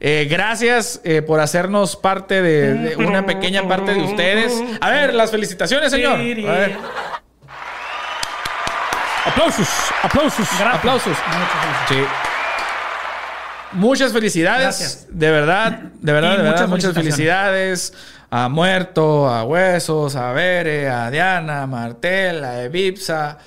Eh, 0.00 0.26
gracias 0.30 1.00
eh, 1.04 1.22
por 1.22 1.40
hacernos 1.40 1.96
parte 1.96 2.42
de, 2.42 2.74
de 2.74 2.96
una 2.96 3.24
pequeña 3.26 3.66
parte 3.68 3.92
de 3.94 4.02
ustedes. 4.02 4.52
A 4.80 4.90
ver, 4.90 5.14
las 5.14 5.30
felicitaciones, 5.30 5.90
señor. 5.90 6.14
A 6.14 6.16
ver. 6.18 6.76
Aplausos, 9.26 9.68
aplausos, 10.02 10.46
Gracias. 10.58 10.74
aplausos. 10.74 11.16
Sí. 11.88 11.96
Muchas 13.72 14.12
felicidades. 14.12 14.62
Gracias. 14.62 15.06
De 15.10 15.30
verdad, 15.30 15.70
de 16.00 16.12
verdad, 16.12 16.34
Y 16.34 16.36
de 16.36 16.42
verdad. 16.42 16.68
muchas 16.68 16.68
Muchas 16.90 16.94
felicidades. 16.94 17.92
A 18.30 18.48
Muerto, 18.48 19.28
a 19.28 19.44
Huesos, 19.44 20.16
a 20.16 20.32
Bere, 20.32 20.88
a 20.88 21.08
Diana, 21.10 21.62
a 21.62 21.66
Martel, 21.68 22.42
a 22.42 22.62
Evipsa, 22.62 23.38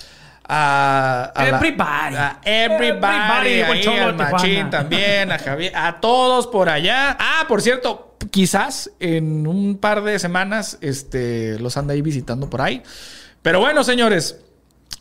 a, 0.48 1.32
a 1.36 1.44
la- 1.44 1.50
Everybody. 1.58 2.16
a 2.16 2.40
everybody, 2.46 3.50
Everybody, 3.60 3.88
ahí, 3.90 3.98
al. 4.00 4.16
Machín 4.16 4.70
también, 4.70 5.32
a 5.34 5.40
Javier, 5.40 5.76
a 5.76 6.00
todos 6.00 6.48
por 6.48 6.70
allá. 6.70 7.18
Ah, 7.20 7.44
por 7.50 7.62
cierto, 7.62 8.16
quizás 8.32 8.90
en 9.02 9.46
un 9.46 9.78
par 9.78 10.04
de 10.04 10.20
semanas 10.20 10.78
este, 10.80 11.60
los 11.60 11.76
anda 11.76 11.94
ahí 11.94 12.02
visitando 12.02 12.50
por 12.50 12.62
ahí. 12.62 12.82
Pero 13.42 13.60
bueno, 13.60 13.84
señores, 13.84 14.40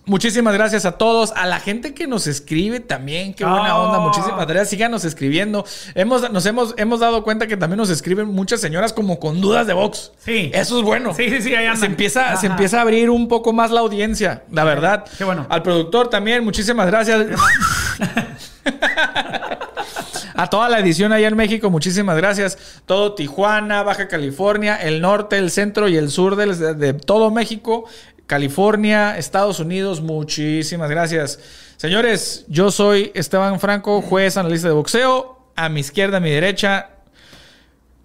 Muchísimas 0.09 0.55
gracias 0.55 0.85
a 0.87 0.93
todos, 0.93 1.33
a 1.35 1.47
la 1.47 1.59
gente 1.59 1.93
que 1.93 2.07
nos 2.07 2.29
escribe 2.29 2.79
también, 2.79 3.35
qué 3.35 3.45
buena 3.45 3.77
Oh. 3.77 3.89
onda, 3.89 3.99
muchísimas 3.99 4.47
gracias, 4.47 4.71
síganos 4.71 5.05
escribiendo. 5.05 5.65
Hemos, 5.97 6.31
nos 6.31 6.47
hemos, 6.47 6.75
hemos 6.77 7.01
dado 7.01 7.25
cuenta 7.25 7.49
que 7.49 7.57
también 7.57 7.79
nos 7.79 7.91
escriben 7.91 8.29
muchas 8.29 8.61
señoras 8.61 8.93
como 8.93 9.19
con 9.19 9.41
dudas 9.41 9.67
de 9.67 9.73
box. 9.73 10.13
Sí. 10.19 10.53
Eso 10.55 10.79
es 10.79 10.85
bueno. 10.85 11.13
Sí, 11.13 11.29
sí, 11.29 11.43
sí, 11.43 11.55
ahí. 11.57 11.77
Se 11.77 11.87
empieza, 11.87 12.37
se 12.37 12.47
empieza 12.47 12.79
a 12.79 12.83
abrir 12.83 13.11
un 13.11 13.27
poco 13.27 13.53
más 13.53 13.73
la 13.73 13.81
audiencia, 13.81 14.45
la 14.53 14.63
verdad. 14.63 15.05
Qué 15.19 15.25
bueno. 15.25 15.45
Al 15.51 15.65
productor 15.65 16.09
también, 16.09 16.45
muchísimas 16.45 16.87
gracias. 16.87 17.27
A 20.39 20.51
toda 20.51 20.69
la 20.69 20.79
edición 20.81 21.13
allá 21.13 21.29
en 21.29 21.37
México, 21.37 21.71
muchísimas 21.71 22.15
gracias. 22.19 22.59
Todo 22.85 23.15
Tijuana, 23.15 23.83
Baja 23.83 24.07
California, 24.07 24.77
el 24.77 25.01
norte, 25.01 25.39
el 25.39 25.51
centro 25.51 25.89
y 25.89 25.97
el 25.97 26.11
sur 26.11 26.37
de 26.37 26.93
todo 26.93 27.31
México, 27.31 27.87
California, 28.27 29.17
Estados 29.17 29.61
Unidos, 29.61 30.01
muchísimas 30.01 30.91
gracias. 30.91 31.39
Señores, 31.77 32.45
yo 32.49 32.71
soy 32.71 33.13
Esteban 33.15 33.61
Franco, 33.61 34.03
juez 34.03 34.37
analista 34.37 34.69
de 34.69 34.75
boxeo. 34.75 35.37
A 35.55 35.69
mi 35.69 35.81
izquierda, 35.81 36.19
a 36.19 36.21
mi 36.21 36.31
derecha, 36.31 36.91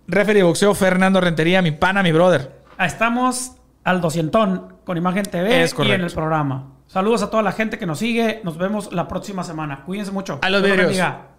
referee 0.08 0.40
de 0.40 0.44
boxeo 0.44 0.74
Fernando 0.74 1.20
Rentería, 1.20 1.62
mi 1.62 1.72
pana, 1.72 2.04
mi 2.04 2.12
brother. 2.12 2.52
Estamos 2.80 3.54
al 3.84 4.00
doscientón 4.00 4.76
con 4.86 4.98
Imagen 4.98 5.24
TV 5.24 5.64
Es 5.64 5.76
y 5.78 5.92
en 5.92 6.02
el 6.02 6.12
programa. 6.12 6.72
Saludos 6.88 7.24
a 7.24 7.30
toda 7.30 7.44
la 7.44 7.52
gente 7.52 7.78
que 7.78 7.86
nos 7.86 8.00
sigue. 8.00 8.42
Nos 8.44 8.58
vemos 8.58 8.92
la 8.92 9.08
próxima 9.08 9.44
semana. 9.44 9.84
Cuídense 9.86 10.12
mucho. 10.12 10.40
A 10.42 10.50
los 10.50 10.62
vidrios. 10.62 10.98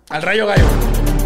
Al 0.08 0.22
rayo 0.22 0.46
gallo. 0.46 1.21